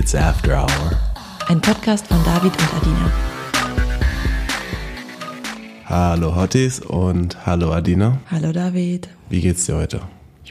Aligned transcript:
It's 0.00 0.14
After 0.14 0.56
Hour. 0.56 0.98
Ein 1.48 1.60
Podcast 1.60 2.06
von 2.06 2.16
David 2.24 2.52
und 2.58 2.74
Adina. 2.74 3.12
Hallo 5.84 6.34
Hotties 6.34 6.80
und 6.80 7.44
hallo 7.44 7.70
Adina. 7.70 8.18
Hallo 8.30 8.50
David. 8.50 9.10
Wie 9.28 9.42
geht's 9.42 9.66
dir 9.66 9.76
heute? 9.76 10.00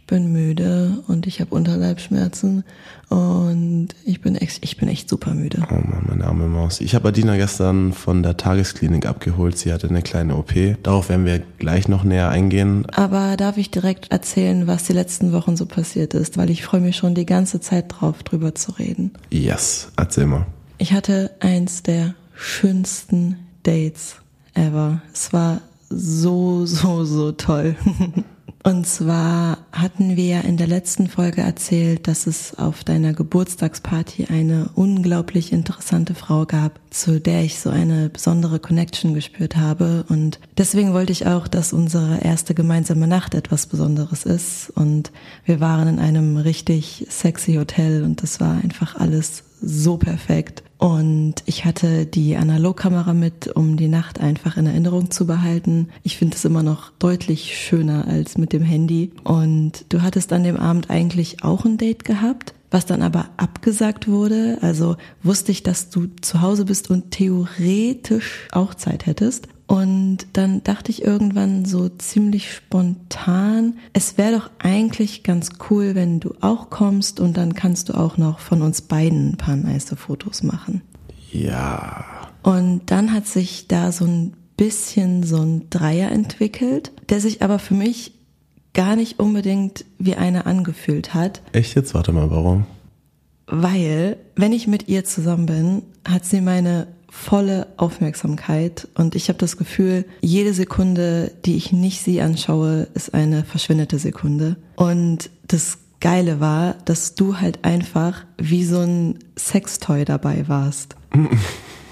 Ich 0.10 0.16
bin 0.16 0.32
müde 0.32 1.04
und 1.06 1.28
ich 1.28 1.40
habe 1.40 1.54
Unterleibsschmerzen 1.54 2.64
und 3.10 3.90
ich 4.04 4.22
bin 4.22 4.36
echt, 4.36 4.66
ich 4.66 4.76
bin 4.76 4.90
echt 4.90 5.08
super 5.08 5.36
müde. 5.36 5.62
Oh 5.70 5.76
Mann, 5.76 6.08
meine 6.08 6.26
arme 6.26 6.48
Maus. 6.48 6.82
Ich 6.82 6.96
habe 6.96 7.10
Adina 7.10 7.38
gestern 7.38 7.94
von 7.94 8.24
der 8.24 8.36
Tagesklinik 8.36 9.06
abgeholt. 9.06 9.60
Sie 9.60 9.72
hatte 9.72 9.88
eine 9.88 10.02
kleine 10.02 10.36
OP. 10.36 10.52
Darauf 10.82 11.10
werden 11.10 11.28
wir 11.28 11.38
gleich 11.60 11.88
noch 11.88 12.04
näher 12.04 12.30
eingehen. 12.30 12.88
Aber 12.92 13.38
darf 13.38 13.58
ich 13.58 13.70
direkt 13.70 14.12
erzählen, 14.12 14.66
was 14.66 14.86
die 14.86 14.94
letzten 14.94 15.32
Wochen 15.32 15.56
so 15.56 15.68
passiert 15.68 16.16
ist, 16.16 16.40
weil 16.40 16.50
ich 16.50 16.64
freue 16.64 16.82
mich 16.82 16.96
schon 16.96 17.14
die 17.14 17.28
ganze 17.28 17.62
Zeit 17.62 17.86
drauf, 17.90 18.24
drüber 18.24 18.56
zu 18.56 18.72
reden. 18.72 19.12
Yes, 19.30 19.92
erzähl 19.96 20.26
mal. 20.26 20.48
Ich 20.80 20.92
hatte 20.92 21.30
eins 21.40 21.84
der 21.84 22.16
schönsten 22.34 23.36
Dates 23.62 24.16
ever. 24.56 25.04
Es 25.14 25.34
war 25.34 25.62
so, 25.88 26.66
so, 26.66 27.06
so 27.06 27.32
toll. 27.32 27.76
Und 28.62 28.86
zwar 28.86 29.60
hatten 29.72 30.18
wir 30.18 30.44
in 30.44 30.58
der 30.58 30.68
letzten 30.68 31.08
Folge 31.08 31.42
erzählt, 31.42 32.08
dass 32.08 32.28
es 32.28 32.58
auf 32.60 32.84
deiner 32.84 33.14
Geburtstagsparty 33.14 34.26
eine 34.26 34.70
unglaublich 34.76 35.54
interessante 35.54 36.14
Frau 36.14 36.46
gab, 36.46 36.80
zu 36.90 37.22
der 37.22 37.44
ich 37.44 37.60
so 37.60 37.70
eine 37.70 38.10
besondere 38.10 38.60
Connection 38.60 39.14
gespürt 39.14 39.56
habe. 39.56 40.04
Und 40.10 40.40
deswegen 40.58 40.94
wollte 40.94 41.14
ich 41.14 41.26
auch, 41.26 41.48
dass 41.48 41.72
unsere 41.72 42.20
erste 42.20 42.54
gemeinsame 42.54 43.08
Nacht 43.08 43.34
etwas 43.34 43.66
Besonderes 43.66 44.26
ist. 44.26 44.72
Und 44.76 45.14
wir 45.46 45.62
waren 45.62 45.88
in 45.88 46.00
einem 46.00 46.36
richtig 46.36 47.08
sexy 47.10 47.56
Hotel 47.56 48.04
und 48.04 48.22
das 48.24 48.42
war 48.42 48.56
einfach 48.62 48.96
alles 48.96 49.44
so 49.62 49.98
perfekt. 49.98 50.64
Und 50.78 51.36
ich 51.46 51.66
hatte 51.66 52.06
die 52.06 52.38
Analogkamera 52.38 53.14
mit, 53.14 53.48
um 53.48 53.76
die 53.76 53.90
Nacht 53.90 54.20
einfach 54.22 54.56
in 54.56 54.66
Erinnerung 54.66 55.12
zu 55.12 55.28
behalten. 55.28 55.90
Ich 56.04 56.18
finde 56.18 56.38
es 56.38 56.46
immer 56.46 56.64
noch 56.64 56.92
deutlich 57.00 57.58
schöner 57.58 58.08
als 58.08 58.38
mit 58.38 58.54
dem 58.54 58.64
Handy. 58.64 59.12
Und 59.26 59.86
du 59.90 60.02
hattest 60.02 60.32
an 60.32 60.44
dem 60.44 60.56
Abend 60.56 60.90
eigentlich 60.90 61.44
auch 61.44 61.66
ein 61.66 61.78
Date 61.78 62.06
gehabt, 62.06 62.54
was 62.72 62.86
dann 62.86 63.02
aber 63.02 63.30
abgesagt 63.36 64.08
wurde. 64.08 64.58
Also 64.62 64.96
wusste 65.22 65.52
ich, 65.52 65.64
dass 65.64 65.90
du 65.90 66.08
zu 66.22 66.42
Hause 66.42 66.64
bist 66.64 66.90
und 66.90 67.12
theoretisch 67.12 68.48
auch 68.52 68.74
Zeit 68.74 69.06
hättest. 69.06 69.50
Und 69.70 70.26
dann 70.34 70.64
dachte 70.64 70.90
ich 70.90 71.04
irgendwann 71.04 71.64
so 71.64 71.90
ziemlich 71.90 72.52
spontan, 72.52 73.76
es 73.94 74.18
wäre 74.18 74.40
doch 74.40 74.50
eigentlich 74.58 75.22
ganz 75.22 75.52
cool, 75.70 75.94
wenn 75.94 76.20
du 76.20 76.34
auch 76.42 76.72
kommst 76.72 77.20
und 77.20 77.38
dann 77.38 77.54
kannst 77.54 77.90
du 77.90 77.94
auch 77.94 78.18
noch 78.18 78.40
von 78.40 78.64
uns 78.64 78.82
beiden 78.82 79.34
ein 79.34 79.38
paar 79.38 79.56
nice 79.56 79.94
Fotos 79.96 80.42
machen. 80.42 80.82
Ja. 81.32 82.04
Und 82.42 82.90
dann 82.90 83.14
hat 83.14 83.28
sich 83.28 83.68
da 83.68 83.92
so 83.92 84.06
ein 84.06 84.34
bisschen 84.58 85.22
so 85.22 85.38
ein 85.38 85.70
Dreier 85.70 86.12
entwickelt, 86.12 86.92
der 87.10 87.22
sich 87.22 87.44
aber 87.44 87.60
für 87.60 87.76
mich 87.76 88.14
gar 88.74 88.96
nicht 88.96 89.20
unbedingt 89.20 89.86
wie 90.00 90.16
einer 90.16 90.48
angefühlt 90.48 91.14
hat. 91.14 91.44
Echt 91.52 91.76
jetzt? 91.76 91.94
Warte 91.94 92.12
mal, 92.12 92.32
warum? 92.32 92.66
Weil, 93.46 94.18
wenn 94.36 94.52
ich 94.52 94.66
mit 94.66 94.88
ihr 94.88 95.06
zusammen 95.06 95.46
bin, 95.46 95.84
hat 96.08 96.26
sie 96.26 96.42
meine 96.42 96.88
volle 97.10 97.68
Aufmerksamkeit 97.78 98.88
und 98.96 99.16
ich 99.16 99.30
habe 99.30 99.40
das 99.40 99.58
Gefühl, 99.58 100.06
jede 100.22 100.54
Sekunde, 100.54 101.32
die 101.46 101.58
ich 101.58 101.72
nicht 101.72 102.02
sie 102.02 102.22
anschaue, 102.22 102.88
ist 102.94 103.14
eine 103.14 103.44
verschwindete 103.44 104.00
Sekunde. 104.00 104.56
Und 104.76 105.30
das 105.48 105.80
Geile 106.00 106.40
war, 106.40 106.76
dass 106.86 107.16
du 107.16 107.38
halt 107.38 107.66
einfach 107.66 108.26
wie 108.38 108.64
so 108.64 108.80
ein 108.80 109.20
Sextoy 109.38 110.06
dabei 110.06 110.48
warst. 110.48 110.96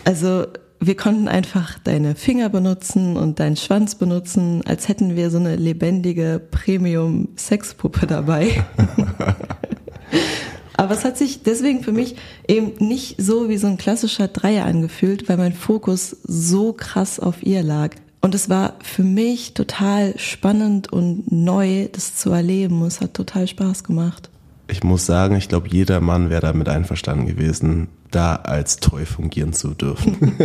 Also 0.06 0.46
wir 0.80 0.96
konnten 0.96 1.28
einfach 1.28 1.80
deine 1.80 2.16
Finger 2.16 2.48
benutzen 2.48 3.18
und 3.18 3.42
deinen 3.42 3.58
Schwanz 3.58 3.96
benutzen, 3.96 4.62
als 4.66 4.88
hätten 4.88 5.18
wir 5.18 5.30
so 5.32 5.38
eine 5.38 5.58
lebendige 5.58 6.42
Premium-Sexpuppe 6.50 8.08
dabei. 8.08 8.64
Aber 10.78 10.94
es 10.94 11.04
hat 11.04 11.18
sich 11.18 11.42
deswegen 11.44 11.84
für 11.84 11.92
mich 11.92 12.16
eben 12.48 12.74
nicht 12.80 13.16
so 13.20 13.50
wie 13.50 13.58
so 13.58 13.68
ein 13.68 13.78
klassischer 13.78 14.28
Dreier 14.28 14.66
angefühlt, 14.66 15.28
weil 15.28 15.38
mein 15.38 15.54
Fokus 15.54 16.16
so 16.24 16.72
krass 16.72 17.20
auf 17.20 17.44
ihr 17.44 17.64
lag. 17.64 17.96
Und 18.22 18.36
es 18.36 18.50
war 18.50 18.76
für 18.82 19.04
mich 19.04 19.54
total 19.54 20.18
spannend 20.18 20.92
und 20.92 21.32
neu, 21.32 21.88
das 21.92 22.16
zu 22.16 22.32
erleben. 22.32 22.82
Es 22.84 23.02
hat 23.02 23.14
total 23.14 23.48
Spaß 23.48 23.84
gemacht. 23.84 24.30
Ich 24.70 24.84
muss 24.84 25.06
sagen, 25.06 25.36
ich 25.36 25.48
glaube, 25.48 25.70
jeder 25.70 26.02
Mann 26.02 26.30
wäre 26.30 26.42
damit 26.42 26.68
einverstanden 26.68 27.26
gewesen, 27.26 27.88
da 28.12 28.36
als 28.36 28.78
Toy 28.78 29.06
fungieren 29.06 29.54
zu 29.54 29.70
dürfen. 29.70 30.36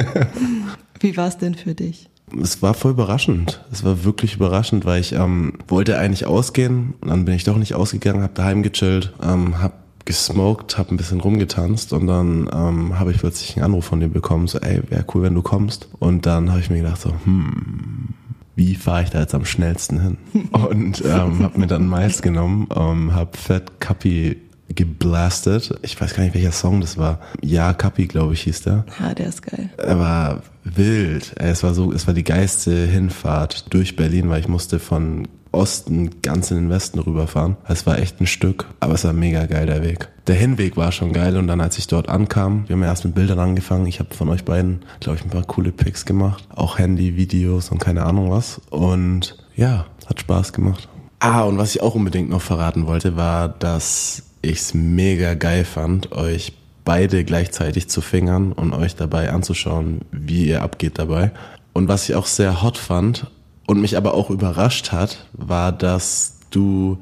Wie 1.01 1.17
war 1.17 1.29
es 1.29 1.39
denn 1.39 1.55
für 1.55 1.75
dich? 1.75 2.09
Es 2.41 2.63
war 2.63 2.73
voll 2.73 2.93
überraschend. 2.93 3.63
Es 3.73 3.85
war 3.85 4.05
wirklich 4.05 4.37
überraschend, 4.37 4.85
weil 4.85 5.01
ich 5.01 5.13
ähm, 5.13 5.55
wollte 5.69 5.99
eigentlich 5.99 6.25
ausgehen 6.25 6.95
und 7.01 7.09
dann 7.09 7.25
bin 7.25 7.35
ich 7.35 7.45
doch 7.45 7.57
nicht 7.57 7.75
ausgegangen, 7.75 8.23
habe 8.23 8.33
daheim 8.35 8.63
gechillt, 8.63 9.13
ähm, 9.23 9.61
habe 9.61 9.75
gesmoked, 10.05 10.79
habe 10.79 10.95
ein 10.95 10.97
bisschen 10.97 11.21
rumgetanzt 11.21 11.93
und 11.93 12.07
dann 12.07 12.49
ähm, 12.53 12.99
habe 12.99 13.13
ich 13.13 13.19
plötzlich 13.19 13.57
einen 13.57 13.67
Anruf 13.67 13.85
von 13.85 14.01
dir 14.01 14.09
bekommen, 14.09 14.47
so 14.47 14.59
ey, 14.59 14.83
wäre 14.89 15.05
cool, 15.15 15.23
wenn 15.23 15.35
du 15.35 15.43
kommst. 15.43 15.89
Und 15.99 16.27
dann 16.27 16.51
habe 16.51 16.61
ich 16.61 16.71
mir 16.71 16.79
gedacht 16.79 17.01
so, 17.01 17.11
hm, 17.25 18.09
wie 18.55 18.75
fahre 18.75 19.05
ich 19.05 19.11
da 19.11 19.21
jetzt 19.21 19.35
am 19.35 19.45
schnellsten 19.45 20.01
hin? 20.01 20.19
Und 20.53 21.03
ähm, 21.05 21.43
habe 21.43 21.59
mir 21.59 21.67
dann 21.67 21.89
Miles 21.89 22.23
genommen, 22.23 22.69
ähm, 22.75 23.15
habe 23.15 23.37
Fat 23.37 23.81
Kapi 23.81 24.37
geblastet. 24.69 25.79
Ich 25.83 26.01
weiß 26.01 26.15
gar 26.15 26.23
nicht, 26.23 26.35
welcher 26.35 26.53
Song 26.53 26.81
das 26.81 26.97
war. 26.97 27.21
Ja, 27.43 27.75
Kapi, 27.75 28.07
glaube 28.07 28.35
ich, 28.35 28.43
hieß 28.43 28.63
der. 28.63 28.85
Ja, 29.01 29.15
der 29.15 29.29
ist 29.29 29.43
geil. 29.43 29.71
Er 29.77 29.99
war 29.99 30.43
wild. 30.65 31.35
Es 31.37 31.63
war 31.63 31.75
so, 31.75 31.93
es 31.93 32.07
war 32.07 32.15
die 32.15 32.25
geilste 32.25 32.87
Hinfahrt 32.87 33.73
durch 33.73 33.97
Berlin, 33.97 34.31
weil 34.31 34.41
ich 34.41 34.49
musste 34.49 34.79
von 34.79 35.29
Osten 35.53 36.23
ganz 36.23 36.51
in 36.51 36.57
den 36.57 36.71
Westen 36.71 36.99
rüberfahren. 36.99 37.57
Es 37.69 37.87
war 37.87 37.99
echt 37.99 38.21
ein 38.21 38.27
Stück, 38.27 38.67
aber 38.81 38.95
es 38.95 39.05
war 39.05 39.13
mega 39.13 39.47
geil, 39.47 39.67
der 39.67 39.83
Weg. 39.83 40.09
Der 40.27 40.35
Hinweg 40.35 40.77
war 40.77 40.93
schon 40.93 41.13
geil 41.13 41.37
und 41.37 41.47
dann, 41.47 41.61
als 41.61 41.79
ich 41.79 41.87
dort 41.87 42.09
ankam, 42.09 42.69
wir 42.69 42.75
haben 42.75 42.83
ja 42.83 42.89
erst 42.89 43.05
mit 43.05 43.15
Bildern 43.15 43.39
angefangen. 43.39 43.87
Ich 43.87 44.01
habe 44.01 44.15
von 44.15 44.29
euch 44.29 44.45
beiden, 44.45 44.81
glaube 45.01 45.19
ich, 45.19 45.25
ein 45.25 45.31
paar 45.31 45.45
coole 45.45 45.73
Pics 45.73 46.05
gemacht. 46.05 46.47
Auch 46.55 46.79
Handy, 46.79 47.17
Videos 47.17 47.71
und 47.71 47.79
keine 47.79 48.05
Ahnung 48.05 48.31
was. 48.31 48.61
Und 48.71 49.37
ja, 49.55 49.87
hat 50.07 50.21
Spaß 50.21 50.53
gemacht. 50.53 50.89
Ah, 51.19 51.43
und 51.43 51.59
was 51.59 51.75
ich 51.75 51.83
auch 51.83 51.95
unbedingt 51.95 52.31
noch 52.31 52.43
verraten 52.43 52.87
wollte, 52.87 53.17
war, 53.17 53.49
dass 53.49 54.25
ich 54.43 54.59
es 54.59 54.75
mega 54.75 55.35
geil 55.35 55.65
fand, 55.65 56.13
euch 56.13 56.53
beide 56.85 57.25
gleichzeitig 57.25 57.89
zu 57.89 58.01
fingern 58.01 58.53
und 58.53 58.73
euch 58.73 58.97
dabei 58.97 59.31
anzuschauen, 59.31 60.01
wie 60.11 60.47
ihr 60.47 60.63
abgeht 60.63 60.99
dabei. 60.99 61.31
Und 61.73 61.89
was 61.89 62.09
ich 62.09 62.15
auch 62.17 62.27
sehr 62.27 62.63
hot 62.63 62.77
fand 62.77 63.31
und 63.67 63.81
mich 63.81 63.97
aber 63.97 64.15
auch 64.15 64.31
überrascht 64.31 64.93
hat, 64.93 65.27
war, 65.33 65.73
dass 65.73 66.39
du 66.51 66.99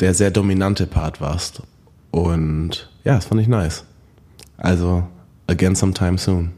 der 0.00 0.14
sehr 0.14 0.30
dominante 0.30 0.86
Part 0.86 1.20
warst. 1.20 1.62
Und 2.10 2.90
ja, 3.04 3.16
das 3.16 3.26
fand 3.26 3.40
ich 3.40 3.48
nice. 3.48 3.84
Also, 4.56 5.04
again 5.46 5.74
sometime 5.74 6.18
soon. 6.18 6.52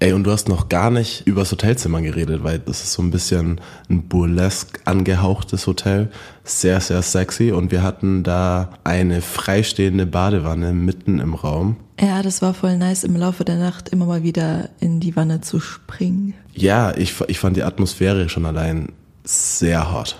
Ey, 0.00 0.12
und 0.12 0.22
du 0.24 0.30
hast 0.30 0.48
noch 0.48 0.68
gar 0.68 0.92
nicht 0.92 1.26
übers 1.26 1.50
Hotelzimmer 1.50 2.00
geredet, 2.00 2.44
weil 2.44 2.60
das 2.60 2.84
ist 2.84 2.92
so 2.92 3.02
ein 3.02 3.10
bisschen 3.10 3.60
ein 3.90 4.02
burlesque 4.04 4.80
angehauchtes 4.84 5.66
Hotel. 5.66 6.10
Sehr, 6.44 6.80
sehr 6.80 7.02
sexy. 7.02 7.50
Und 7.50 7.72
wir 7.72 7.82
hatten 7.82 8.22
da 8.22 8.70
eine 8.84 9.22
freistehende 9.22 10.06
Badewanne 10.06 10.72
mitten 10.72 11.18
im 11.18 11.34
Raum. 11.34 11.76
Ja, 12.00 12.22
das 12.22 12.42
war 12.42 12.54
voll 12.54 12.76
nice, 12.76 13.04
im 13.04 13.16
Laufe 13.16 13.44
der 13.44 13.56
Nacht 13.56 13.88
immer 13.88 14.06
mal 14.06 14.22
wieder 14.22 14.68
in 14.80 15.00
die 15.00 15.16
Wanne 15.16 15.40
zu 15.40 15.58
springen. 15.60 16.34
Ja, 16.54 16.96
ich, 16.96 17.14
ich 17.26 17.38
fand 17.38 17.56
die 17.56 17.64
Atmosphäre 17.64 18.28
schon 18.28 18.46
allein 18.46 18.92
sehr 19.24 19.92
hot. 19.92 20.16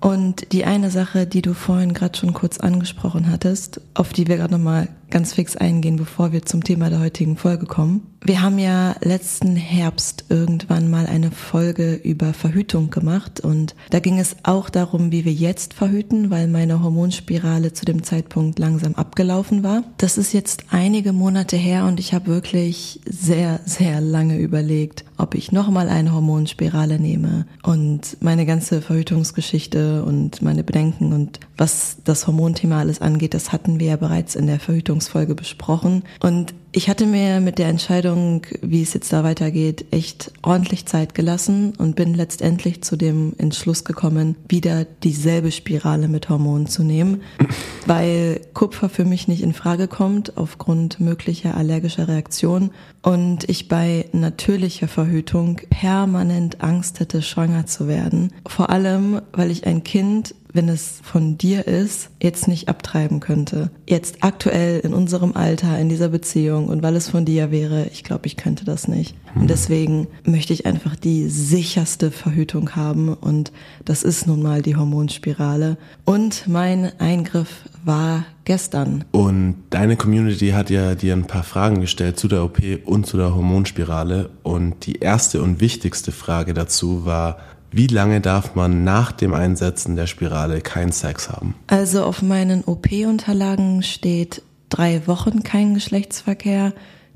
Und 0.00 0.52
die 0.52 0.64
eine 0.64 0.90
Sache, 0.90 1.26
die 1.26 1.42
du 1.42 1.52
vorhin 1.52 1.92
gerade 1.92 2.18
schon 2.18 2.32
kurz 2.32 2.58
angesprochen 2.58 3.30
hattest, 3.30 3.82
auf 3.92 4.14
die 4.14 4.26
wir 4.26 4.38
gerade 4.38 4.54
nochmal 4.54 4.88
ganz 5.10 5.34
fix 5.34 5.56
eingehen, 5.56 5.96
bevor 5.96 6.32
wir 6.32 6.46
zum 6.46 6.64
Thema 6.64 6.88
der 6.88 7.00
heutigen 7.00 7.36
Folge 7.36 7.66
kommen. 7.66 8.06
Wir 8.22 8.42
haben 8.42 8.58
ja 8.58 8.96
letzten 9.00 9.56
Herbst 9.56 10.26
irgendwann 10.28 10.90
mal 10.90 11.06
eine 11.06 11.30
Folge 11.30 11.94
über 11.94 12.34
Verhütung 12.34 12.90
gemacht 12.90 13.40
und 13.40 13.74
da 13.88 13.98
ging 13.98 14.18
es 14.18 14.36
auch 14.42 14.68
darum, 14.68 15.10
wie 15.10 15.24
wir 15.24 15.32
jetzt 15.32 15.72
verhüten, 15.72 16.30
weil 16.30 16.46
meine 16.46 16.82
Hormonspirale 16.82 17.72
zu 17.72 17.86
dem 17.86 18.02
Zeitpunkt 18.02 18.58
langsam 18.58 18.94
abgelaufen 18.94 19.62
war. 19.62 19.84
Das 19.96 20.18
ist 20.18 20.34
jetzt 20.34 20.64
einige 20.70 21.14
Monate 21.14 21.56
her 21.56 21.86
und 21.86 21.98
ich 21.98 22.12
habe 22.12 22.26
wirklich 22.26 23.00
sehr, 23.06 23.60
sehr 23.64 24.02
lange 24.02 24.36
überlegt, 24.36 25.06
ob 25.16 25.34
ich 25.34 25.50
nochmal 25.50 25.88
eine 25.88 26.12
Hormonspirale 26.12 27.00
nehme 27.00 27.46
und 27.62 28.18
meine 28.20 28.44
ganze 28.44 28.82
Verhütungsgeschichte 28.82 30.04
und 30.04 30.42
meine 30.42 30.62
Bedenken 30.62 31.14
und 31.14 31.40
was 31.56 31.96
das 32.04 32.26
Hormonthema 32.26 32.80
alles 32.80 33.00
angeht, 33.00 33.32
das 33.32 33.50
hatten 33.50 33.80
wir 33.80 33.86
ja 33.88 33.96
bereits 33.96 34.34
in 34.34 34.46
der 34.46 34.60
Verhütungsfolge 34.60 35.34
besprochen 35.34 36.02
und 36.20 36.52
Ich 36.72 36.88
hatte 36.88 37.04
mir 37.04 37.40
mit 37.40 37.58
der 37.58 37.66
Entscheidung, 37.66 38.42
wie 38.62 38.82
es 38.82 38.94
jetzt 38.94 39.12
da 39.12 39.24
weitergeht, 39.24 39.86
echt 39.90 40.30
ordentlich 40.42 40.86
Zeit 40.86 41.16
gelassen 41.16 41.72
und 41.76 41.96
bin 41.96 42.14
letztendlich 42.14 42.84
zu 42.84 42.94
dem 42.94 43.32
Entschluss 43.38 43.82
gekommen, 43.82 44.36
wieder 44.48 44.84
dieselbe 44.84 45.50
Spirale 45.50 46.06
mit 46.06 46.28
Hormonen 46.28 46.68
zu 46.68 46.84
nehmen, 46.84 47.22
weil 47.86 48.40
Kupfer 48.54 48.88
für 48.88 49.04
mich 49.04 49.26
nicht 49.26 49.42
in 49.42 49.52
Frage 49.52 49.88
kommt 49.88 50.36
aufgrund 50.36 51.00
möglicher 51.00 51.56
allergischer 51.56 52.06
Reaktionen 52.06 52.70
und 53.02 53.48
ich 53.48 53.66
bei 53.66 54.04
natürlicher 54.12 54.86
Verhütung 54.86 55.60
permanent 55.70 56.62
Angst 56.62 57.00
hätte, 57.00 57.20
schwanger 57.20 57.66
zu 57.66 57.88
werden. 57.88 58.32
Vor 58.46 58.70
allem, 58.70 59.22
weil 59.32 59.50
ich 59.50 59.66
ein 59.66 59.82
Kind 59.82 60.36
wenn 60.52 60.68
es 60.68 61.00
von 61.02 61.38
dir 61.38 61.66
ist, 61.66 62.10
jetzt 62.20 62.48
nicht 62.48 62.68
abtreiben 62.68 63.20
könnte. 63.20 63.70
Jetzt 63.88 64.18
aktuell 64.20 64.80
in 64.80 64.94
unserem 64.94 65.34
Alter, 65.34 65.78
in 65.78 65.88
dieser 65.88 66.08
Beziehung 66.08 66.68
und 66.68 66.82
weil 66.82 66.96
es 66.96 67.08
von 67.08 67.24
dir 67.24 67.50
wäre, 67.50 67.86
ich 67.92 68.04
glaube, 68.04 68.26
ich 68.26 68.36
könnte 68.36 68.64
das 68.64 68.88
nicht. 68.88 69.14
Und 69.34 69.48
deswegen 69.48 70.08
möchte 70.24 70.52
ich 70.52 70.66
einfach 70.66 70.96
die 70.96 71.28
sicherste 71.28 72.10
Verhütung 72.10 72.74
haben 72.74 73.14
und 73.14 73.52
das 73.84 74.02
ist 74.02 74.26
nun 74.26 74.42
mal 74.42 74.62
die 74.62 74.76
Hormonspirale. 74.76 75.76
Und 76.04 76.48
mein 76.48 76.98
Eingriff 77.00 77.64
war 77.84 78.24
gestern. 78.44 79.04
Und 79.12 79.56
deine 79.70 79.96
Community 79.96 80.48
hat 80.48 80.70
ja 80.70 80.94
dir 80.94 81.14
ein 81.14 81.26
paar 81.26 81.44
Fragen 81.44 81.80
gestellt 81.80 82.18
zu 82.18 82.28
der 82.28 82.42
OP 82.42 82.58
und 82.84 83.06
zu 83.06 83.16
der 83.16 83.34
Hormonspirale 83.34 84.30
und 84.42 84.86
die 84.86 84.98
erste 84.98 85.42
und 85.42 85.60
wichtigste 85.60 86.12
Frage 86.12 86.54
dazu 86.54 87.04
war, 87.04 87.38
wie 87.72 87.86
lange 87.86 88.20
darf 88.20 88.54
man 88.54 88.84
nach 88.84 89.12
dem 89.12 89.34
Einsetzen 89.34 89.96
der 89.96 90.06
Spirale 90.06 90.60
keinen 90.60 90.92
Sex 90.92 91.28
haben? 91.30 91.54
Also 91.68 92.04
auf 92.04 92.22
meinen 92.22 92.64
OP-Unterlagen 92.64 93.82
steht 93.82 94.42
drei 94.68 95.06
Wochen 95.06 95.42
kein 95.42 95.74
Geschlechtsverkehr. 95.74 96.72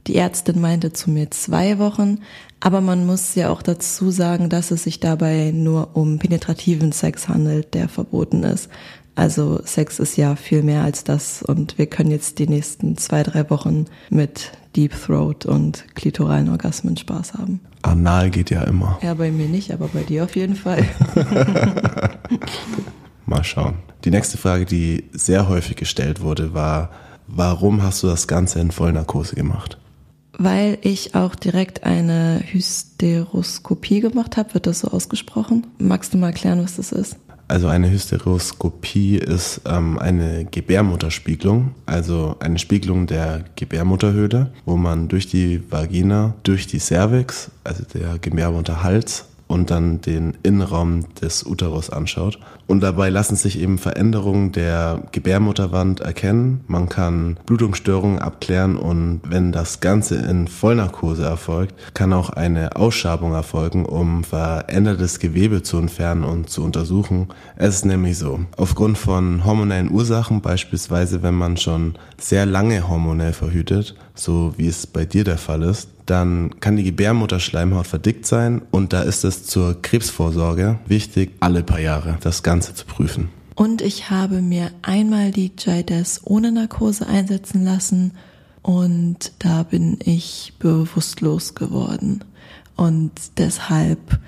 Die 0.07 0.17
Ärztin 0.17 0.61
meinte 0.61 0.93
zu 0.93 1.11
mir 1.11 1.31
zwei 1.31 1.79
Wochen, 1.79 2.19
aber 2.61 2.81
man 2.81 3.07
muss 3.07 3.35
ja 3.35 3.51
auch 3.51 3.63
dazu 3.63 4.11
sagen, 4.11 4.49
dass 4.51 4.71
es 4.71 4.85
sich 4.85 5.01
dabei 5.01 5.51
nur 5.55 5.97
um 5.97 6.19
penetrativen 6.19 6.93
Sex 6.93 7.29
handelt, 7.29 7.75
der 7.75 7.89
verboten 7.89 8.43
ist. 8.43 8.69
Also 9.15 9.61
Sex 9.65 9.99
ist 9.99 10.17
ja 10.17 10.37
viel 10.37 10.63
mehr 10.63 10.83
als 10.83 11.05
das 11.05 11.43
und 11.43 11.79
wir 11.79 11.87
können 11.87 12.11
jetzt 12.11 12.39
die 12.39 12.49
nächsten 12.49 12.97
zwei, 12.97 13.23
drei 13.23 13.49
Wochen 13.49 13.87
mit 14.11 14.53
Deep 14.77 14.93
Throat 14.93 15.47
und 15.47 15.85
klitoralen 15.95 16.49
Orgasmen 16.49 16.97
Spaß 16.97 17.35
haben. 17.35 17.61
Anal 17.83 18.31
geht 18.31 18.51
ja 18.51 18.63
immer. 18.63 18.99
Ja, 19.03 19.15
bei 19.15 19.31
mir 19.31 19.49
nicht, 19.49 19.73
aber 19.73 19.89
bei 19.89 20.03
dir 20.03 20.25
auf 20.25 20.37
jeden 20.37 20.57
Fall. 20.57 20.85
Mal 23.27 23.45
schauen. 23.45 23.75
Die 24.05 24.11
nächste 24.11 24.37
Frage, 24.37 24.67
die 24.67 25.05
sehr 25.13 25.49
häufig 25.49 25.77
gestellt 25.77 26.21
wurde, 26.21 26.55
war, 26.55 26.91
warum 27.27 27.83
hast 27.83 28.03
du 28.03 28.07
das 28.07 28.29
Ganze 28.29 28.61
in 28.61 28.71
Vollnarkose 28.71 29.35
gemacht? 29.35 29.79
Weil 30.37 30.79
ich 30.83 31.15
auch 31.15 31.35
direkt 31.37 31.85
eine 31.85 32.43
Hysteroskopie 32.45 34.01
gemacht 34.01 34.37
habe, 34.37 34.55
wird 34.55 34.67
das 34.67 34.81
so 34.81 34.89
ausgesprochen? 34.89 35.67
Magst 35.79 36.13
du 36.13 36.19
mal 36.19 36.29
erklären, 36.29 36.63
was 36.63 36.77
das 36.77 36.91
ist? 36.91 37.17
Also 37.55 37.69
eine 37.69 37.89
Hysteroskopie 37.89 39.15
ist 39.15 39.61
ähm, 39.65 40.01
eine 40.01 40.45
Gebärmutterspiegelung, 40.45 41.71
also 41.87 42.35
eine 42.41 42.59
Spiegelung 42.59 43.07
der 43.07 43.45
Gebärmutterhöhle, 43.55 44.51
wo 44.65 44.77
man 44.77 45.07
durch 45.07 45.29
die 45.29 45.63
Vagina, 45.71 46.35
durch 46.43 46.67
die 46.67 46.81
Cervix, 46.81 47.53
also 47.63 47.85
der 47.95 48.19
Gebärmutterhals 48.19 49.27
und 49.55 49.71
dann 49.71 50.01
den 50.01 50.37
Innenraum 50.43 51.15
des 51.15 51.47
Uterus 51.47 51.89
anschaut. 51.89 52.41
Und 52.67 52.81
dabei 52.81 53.09
lassen 53.09 53.37
sich 53.37 53.61
eben 53.61 53.79
Veränderungen 53.79 54.51
der 54.51 55.03
Gebärmutterwand 55.13 56.01
erkennen. 56.01 56.65
Man 56.67 56.89
kann 56.89 57.39
Blutungsstörungen 57.47 58.19
abklären 58.19 58.77
und 58.77 59.21
wenn 59.25 59.53
das 59.53 59.79
Ganze 59.79 60.17
in 60.17 60.49
Vollnarkose 60.49 61.25
erfolgt, 61.25 61.95
kann 61.95 62.13
auch 62.13 62.31
eine 62.31 62.75
Ausschabung 62.75 63.33
erfolgen, 63.33 63.87
um 63.87 64.25
verändertes 64.25 65.21
Gewebe 65.21 65.63
zu 65.63 65.79
entfernen 65.79 66.25
und 66.25 66.51
zu 66.51 66.65
untersuchen. 66.65 67.29
Es 67.55 67.77
ist 67.77 67.85
nämlich 67.85 68.19
so, 68.19 68.41
aufgrund 68.57 68.99
von 68.99 69.45
hormonellen 69.45 69.93
Ursachen, 69.93 70.41
beispielsweise 70.41 71.23
wenn 71.23 71.35
man 71.35 71.59
schon 71.59 71.95
sehr 72.19 72.45
lange 72.45 72.89
hormonell 72.89 73.33
verhütet, 73.33 73.95
so 74.15 74.55
wie 74.57 74.69
es 74.69 74.87
bei 74.87 75.05
dir 75.05 75.25
der 75.25 75.39
Fall 75.39 75.63
ist, 75.63 75.89
dann 76.07 76.61
kann 76.61 76.77
die 76.77 76.85
Gebärmutterschleimhaut 76.85 77.87
verdickt 77.87 78.27
sein 78.27 78.63
und 78.71 78.93
da 78.93 79.03
ist 79.03 79.25
es 79.25 79.45
zur 79.45 79.81
Krebsvorsorge 79.81 80.79
wichtig, 80.87 81.33
alle 81.41 81.63
paar 81.63 81.81
Jahre 81.81 82.19
das 82.23 82.43
Ganze 82.43 82.75
zu 82.75 82.87
prüfen. 82.87 83.29
Und 83.55 83.83
ich 83.83 84.11
habe 84.11 84.43
mir 84.43 84.71
einmal 84.83 85.31
die 85.31 85.53
Jaides 85.59 86.21
ohne 86.25 86.53
Narkose 86.53 87.07
einsetzen 87.07 87.65
lassen 87.65 88.13
und 88.63 89.33
da 89.39 89.63
bin 89.63 89.99
ich 90.05 90.55
bewusstlos 90.59 91.55
geworden. 91.55 92.25
Und 92.77 93.13
deshalb 93.37 94.19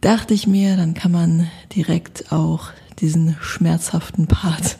dachte 0.00 0.34
ich 0.34 0.46
mir, 0.46 0.76
dann 0.76 0.94
kann 0.94 1.12
man 1.12 1.48
direkt 1.74 2.32
auch 2.32 2.70
diesen 2.98 3.36
schmerzhaften 3.40 4.26
Part 4.26 4.78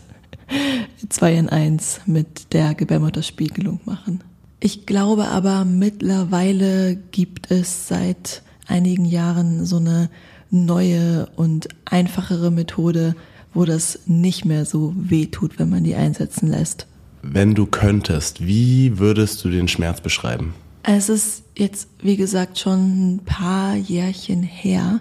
2 1.08 1.34
in 1.34 1.48
1 1.48 2.02
mit 2.06 2.52
der 2.52 2.74
Gebärmutterspiegelung 2.74 3.80
machen. 3.84 4.22
Ich 4.64 4.86
glaube 4.86 5.28
aber 5.28 5.66
mittlerweile 5.66 6.96
gibt 6.96 7.50
es 7.50 7.86
seit 7.86 8.42
einigen 8.66 9.04
Jahren 9.04 9.66
so 9.66 9.76
eine 9.76 10.08
neue 10.50 11.28
und 11.36 11.68
einfachere 11.84 12.50
Methode, 12.50 13.14
wo 13.52 13.66
das 13.66 13.98
nicht 14.06 14.46
mehr 14.46 14.64
so 14.64 14.94
weh 14.96 15.26
tut, 15.26 15.58
wenn 15.58 15.68
man 15.68 15.84
die 15.84 15.94
einsetzen 15.94 16.48
lässt. 16.48 16.86
Wenn 17.20 17.54
du 17.54 17.66
könntest, 17.66 18.46
wie 18.46 18.98
würdest 18.98 19.44
du 19.44 19.50
den 19.50 19.68
Schmerz 19.68 20.00
beschreiben? 20.00 20.54
Es 20.82 21.10
ist 21.10 21.42
jetzt, 21.58 21.90
wie 22.00 22.16
gesagt, 22.16 22.58
schon 22.58 23.16
ein 23.16 23.20
paar 23.26 23.76
Jährchen 23.76 24.42
her. 24.42 25.00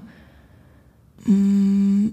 Mm, 1.24 2.08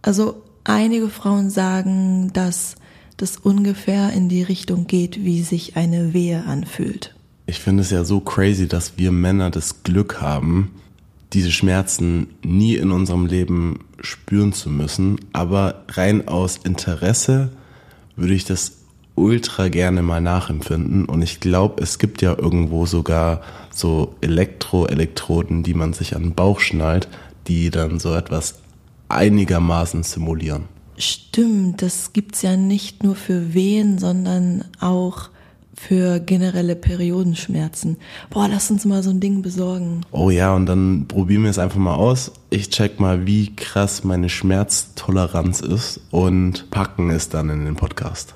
also 0.00 0.42
einige 0.64 1.10
Frauen 1.10 1.50
sagen, 1.50 2.32
dass 2.32 2.76
das 3.20 3.36
ungefähr 3.36 4.12
in 4.12 4.28
die 4.28 4.42
Richtung 4.42 4.86
geht, 4.86 5.24
wie 5.24 5.42
sich 5.42 5.76
eine 5.76 6.14
Wehe 6.14 6.44
anfühlt. 6.46 7.14
Ich 7.46 7.58
finde 7.58 7.82
es 7.82 7.90
ja 7.90 8.04
so 8.04 8.20
crazy, 8.20 8.68
dass 8.68 8.96
wir 8.96 9.12
Männer 9.12 9.50
das 9.50 9.82
Glück 9.82 10.20
haben, 10.20 10.70
diese 11.32 11.50
Schmerzen 11.50 12.28
nie 12.42 12.76
in 12.76 12.90
unserem 12.90 13.26
Leben 13.26 13.80
spüren 14.00 14.52
zu 14.52 14.70
müssen. 14.70 15.18
Aber 15.32 15.84
rein 15.88 16.28
aus 16.28 16.56
Interesse 16.56 17.50
würde 18.16 18.34
ich 18.34 18.44
das 18.44 18.72
ultra 19.14 19.68
gerne 19.68 20.02
mal 20.02 20.20
nachempfinden. 20.20 21.04
Und 21.04 21.22
ich 21.22 21.40
glaube, 21.40 21.82
es 21.82 21.98
gibt 21.98 22.22
ja 22.22 22.36
irgendwo 22.36 22.86
sogar 22.86 23.42
so 23.70 24.14
Elektroelektroden, 24.20 25.62
die 25.62 25.74
man 25.74 25.92
sich 25.92 26.16
an 26.16 26.22
den 26.22 26.34
Bauch 26.34 26.60
schnallt, 26.60 27.08
die 27.46 27.70
dann 27.70 27.98
so 27.98 28.14
etwas 28.14 28.60
einigermaßen 29.08 30.02
simulieren. 30.02 30.64
Stimmt, 31.00 31.80
das 31.80 32.12
gibt's 32.12 32.42
ja 32.42 32.56
nicht 32.56 33.02
nur 33.02 33.14
für 33.14 33.54
Wehen, 33.54 33.98
sondern 33.98 34.64
auch 34.80 35.30
für 35.74 36.20
generelle 36.20 36.76
Periodenschmerzen. 36.76 37.96
Boah, 38.28 38.48
lass 38.48 38.70
uns 38.70 38.84
mal 38.84 39.02
so 39.02 39.08
ein 39.08 39.20
Ding 39.20 39.40
besorgen. 39.40 40.02
Oh 40.10 40.28
ja, 40.28 40.54
und 40.54 40.66
dann 40.66 41.06
probieren 41.08 41.44
wir 41.44 41.50
es 41.50 41.58
einfach 41.58 41.78
mal 41.78 41.94
aus. 41.94 42.32
Ich 42.50 42.68
check 42.68 43.00
mal, 43.00 43.26
wie 43.26 43.56
krass 43.56 44.04
meine 44.04 44.28
Schmerztoleranz 44.28 45.60
ist 45.60 46.00
und 46.10 46.70
packen 46.70 47.08
es 47.08 47.30
dann 47.30 47.48
in 47.48 47.64
den 47.64 47.76
Podcast. 47.76 48.34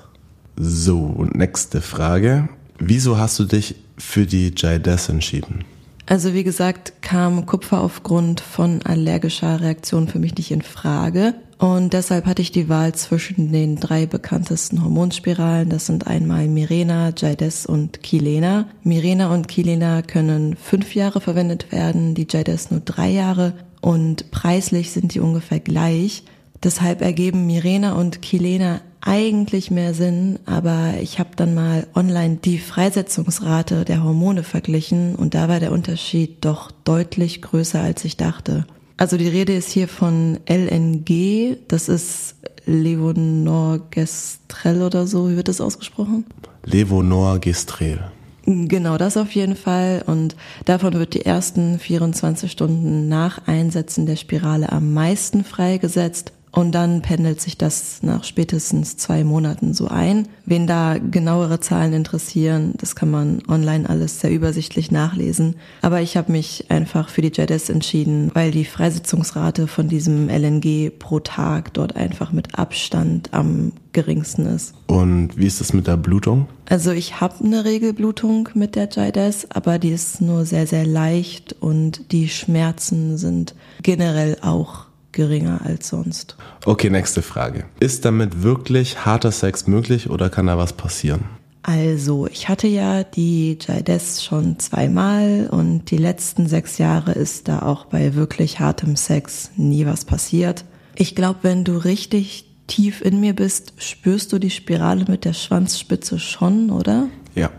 So, 0.57 1.01
und 1.01 1.35
nächste 1.35 1.81
Frage. 1.81 2.49
Wieso 2.79 3.19
hast 3.19 3.37
du 3.37 3.43
dich 3.43 3.75
für 3.97 4.25
die 4.25 4.51
Jaides 4.57 5.09
entschieden? 5.09 5.65
Also 6.07 6.33
wie 6.33 6.43
gesagt, 6.43 7.01
kam 7.01 7.45
Kupfer 7.45 7.81
aufgrund 7.81 8.39
von 8.39 8.81
allergischer 8.83 9.61
Reaktion 9.61 10.07
für 10.07 10.19
mich 10.19 10.35
nicht 10.35 10.51
in 10.51 10.61
Frage. 10.61 11.33
Und 11.57 11.93
deshalb 11.93 12.25
hatte 12.25 12.41
ich 12.41 12.51
die 12.51 12.69
Wahl 12.69 12.93
zwischen 12.93 13.51
den 13.51 13.77
drei 13.77 14.05
bekanntesten 14.05 14.83
Hormonspiralen. 14.83 15.69
Das 15.69 15.85
sind 15.85 16.05
einmal 16.05 16.47
Mirena, 16.47 17.11
Jaides 17.15 17.65
und 17.65 18.03
Kilena. 18.03 18.67
Mirena 18.83 19.33
und 19.33 19.47
Kilena 19.47 20.01
können 20.01 20.57
fünf 20.57 20.95
Jahre 20.95 21.21
verwendet 21.21 21.71
werden, 21.71 22.13
die 22.13 22.27
Jaides 22.29 22.71
nur 22.71 22.81
drei 22.81 23.09
Jahre. 23.09 23.53
Und 23.81 24.31
preislich 24.31 24.91
sind 24.91 25.13
die 25.13 25.21
ungefähr 25.21 25.59
gleich. 25.59 26.23
Deshalb 26.63 27.01
ergeben 27.01 27.45
Mirena 27.45 27.93
und 27.93 28.21
Kilena 28.21 28.81
eigentlich 29.05 29.71
mehr 29.71 29.93
Sinn, 29.93 30.39
aber 30.45 30.95
ich 30.99 31.19
habe 31.19 31.29
dann 31.35 31.53
mal 31.53 31.87
online 31.95 32.39
die 32.43 32.57
Freisetzungsrate 32.57 33.85
der 33.85 34.03
Hormone 34.03 34.43
verglichen 34.43 35.15
und 35.15 35.35
da 35.35 35.47
war 35.47 35.61
der 35.61 35.71
Unterschied 35.71 36.43
doch 36.43 36.71
deutlich 36.83 37.43
größer, 37.43 37.79
als 37.79 38.03
ich 38.03 38.17
dachte. 38.17 38.65
Also 38.97 39.17
die 39.17 39.27
Rede 39.27 39.53
ist 39.53 39.69
hier 39.69 39.87
von 39.87 40.39
LNG, 40.49 41.57
das 41.67 41.87
ist 41.87 42.37
Levonorgestrel 42.65 44.81
oder 44.81 45.05
so, 45.05 45.29
wie 45.29 45.37
wird 45.37 45.49
das 45.49 45.61
ausgesprochen? 45.61 46.25
Levonorgestrel. 46.63 47.99
Genau, 48.47 48.97
das 48.97 49.17
auf 49.17 49.31
jeden 49.31 49.55
Fall. 49.55 50.03
Und 50.05 50.35
davon 50.65 50.93
wird 50.93 51.15
die 51.15 51.25
ersten 51.25 51.79
24 51.79 52.51
Stunden 52.51 53.07
nach 53.07 53.47
Einsetzen 53.47 54.05
der 54.05 54.17
Spirale 54.17 54.71
am 54.71 54.93
meisten 54.93 55.43
freigesetzt 55.43 56.31
Und 56.55 56.71
dann 56.71 57.01
pendelt 57.01 57.41
sich 57.41 57.57
das 57.57 58.01
nach 58.01 58.23
spätestens 58.23 58.95
zwei 58.95 59.25
Monaten 59.25 59.73
so 59.73 59.89
ein. 59.89 60.29
Wen 60.45 60.67
da 60.67 60.97
genauere 60.97 61.59
Zahlen 61.59 61.91
interessieren, 61.91 62.73
das 62.77 62.95
kann 62.95 63.11
man 63.11 63.43
online 63.49 63.89
alles 63.89 64.21
sehr 64.21 64.31
übersichtlich 64.31 64.89
nachlesen. 64.89 65.57
Aber 65.81 66.01
ich 66.01 66.15
habe 66.15 66.31
mich 66.31 66.71
einfach 66.71 67.09
für 67.09 67.21
die 67.21 67.31
JEDES 67.33 67.69
entschieden, 67.69 68.31
weil 68.33 68.51
die 68.51 68.63
Freisitzungsrate 68.63 69.67
von 69.67 69.89
diesem 69.89 70.29
LNG 70.29 70.91
pro 70.97 71.19
Tag 71.19 71.73
dort 71.73 71.97
einfach 71.97 72.31
mit 72.31 72.57
Abstand 72.57 73.33
am 73.33 73.73
geringsten 73.91 74.45
ist. 74.45 74.75
Und 74.87 75.37
wie 75.37 75.47
ist 75.47 75.59
es 75.59 75.73
mit 75.73 75.87
der 75.87 75.97
Blutung? 75.97 76.47
Also 76.69 76.91
ich 76.91 77.19
habe 77.19 77.43
eine 77.43 77.65
Regelblutung 77.65 78.47
mit 78.53 78.75
der 78.75 78.87
JIDES, 78.89 79.51
aber 79.51 79.77
die 79.77 79.91
ist 79.91 80.21
nur 80.21 80.45
sehr, 80.45 80.67
sehr 80.67 80.85
leicht 80.85 81.53
und 81.59 82.13
die 82.13 82.29
Schmerzen 82.29 83.17
sind 83.17 83.55
generell 83.81 84.37
auch 84.41 84.84
geringer 85.15 85.61
als 85.65 85.87
sonst. 85.87 86.37
Okay, 86.65 86.91
nächste 86.91 87.23
Frage. 87.23 87.65
Ist 87.79 88.05
damit 88.05 88.43
wirklich 88.43 89.05
harter 89.05 89.31
Sex 89.31 89.65
möglich 89.65 90.09
oder 90.09 90.29
kann 90.29 90.45
da 90.45 90.57
was 90.57 90.73
passieren? 90.73 91.25
Also, 91.63 92.27
ich 92.27 92.47
hatte 92.47 92.67
ja 92.67 93.03
die 93.03 93.57
JIDES 93.59 94.23
schon 94.23 94.59
zweimal 94.59 95.49
und 95.49 95.89
die 95.89 95.97
letzten 95.97 96.47
sechs 96.47 96.77
Jahre 96.77 97.13
ist 97.13 97.47
da 97.47 97.63
auch 97.63 97.85
bei 97.85 98.13
wirklich 98.13 98.59
hartem 98.59 98.95
Sex 98.95 99.49
nie 99.57 99.87
was 99.87 100.05
passiert. 100.05 100.63
Ich 100.93 101.15
glaube, 101.15 101.39
wenn 101.41 101.63
du 101.63 101.77
richtig 101.77 102.45
tief 102.67 103.01
in 103.01 103.19
mir 103.19 103.33
bist, 103.33 103.73
spürst 103.77 104.31
du 104.31 104.37
die 104.37 104.51
Spirale 104.51 105.05
mit 105.07 105.25
der 105.25 105.33
Schwanzspitze 105.33 106.19
schon, 106.19 106.69
oder? 106.69 107.07
Ja. 107.33 107.49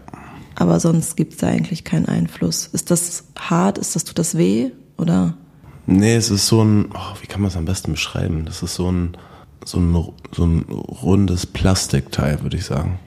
Aber 0.55 0.79
sonst 0.79 1.17
gibt 1.17 1.33
es 1.33 1.39
da 1.39 1.49
eigentlich 1.49 1.83
keinen 1.83 2.07
Einfluss. 2.07 2.67
Ist 2.67 2.93
das 2.93 3.25
hart? 3.37 3.77
Ist 3.77 3.97
das, 3.97 4.05
tut 4.05 4.19
das 4.19 4.39
weh? 4.39 4.71
Oder? 4.97 5.37
Nee, 5.87 6.17
es 6.17 6.31
ist 6.31 6.49
so 6.49 6.63
ein, 6.63 6.87
oh, 6.93 7.21
wie 7.21 7.27
kann 7.27 7.41
man 7.41 7.49
es 7.49 7.57
am 7.57 7.65
besten 7.65 7.93
beschreiben? 7.93 8.45
Das 8.45 8.63
ist 8.63 8.75
so 8.75 8.91
ein, 8.91 9.17
so 9.65 9.79
ein, 9.79 9.93
so 10.33 10.45
ein 10.45 10.63
rundes 11.03 11.47
Plastikteil, 11.47 12.43
würde 12.43 12.57
ich 12.57 12.65
sagen. 12.65 12.99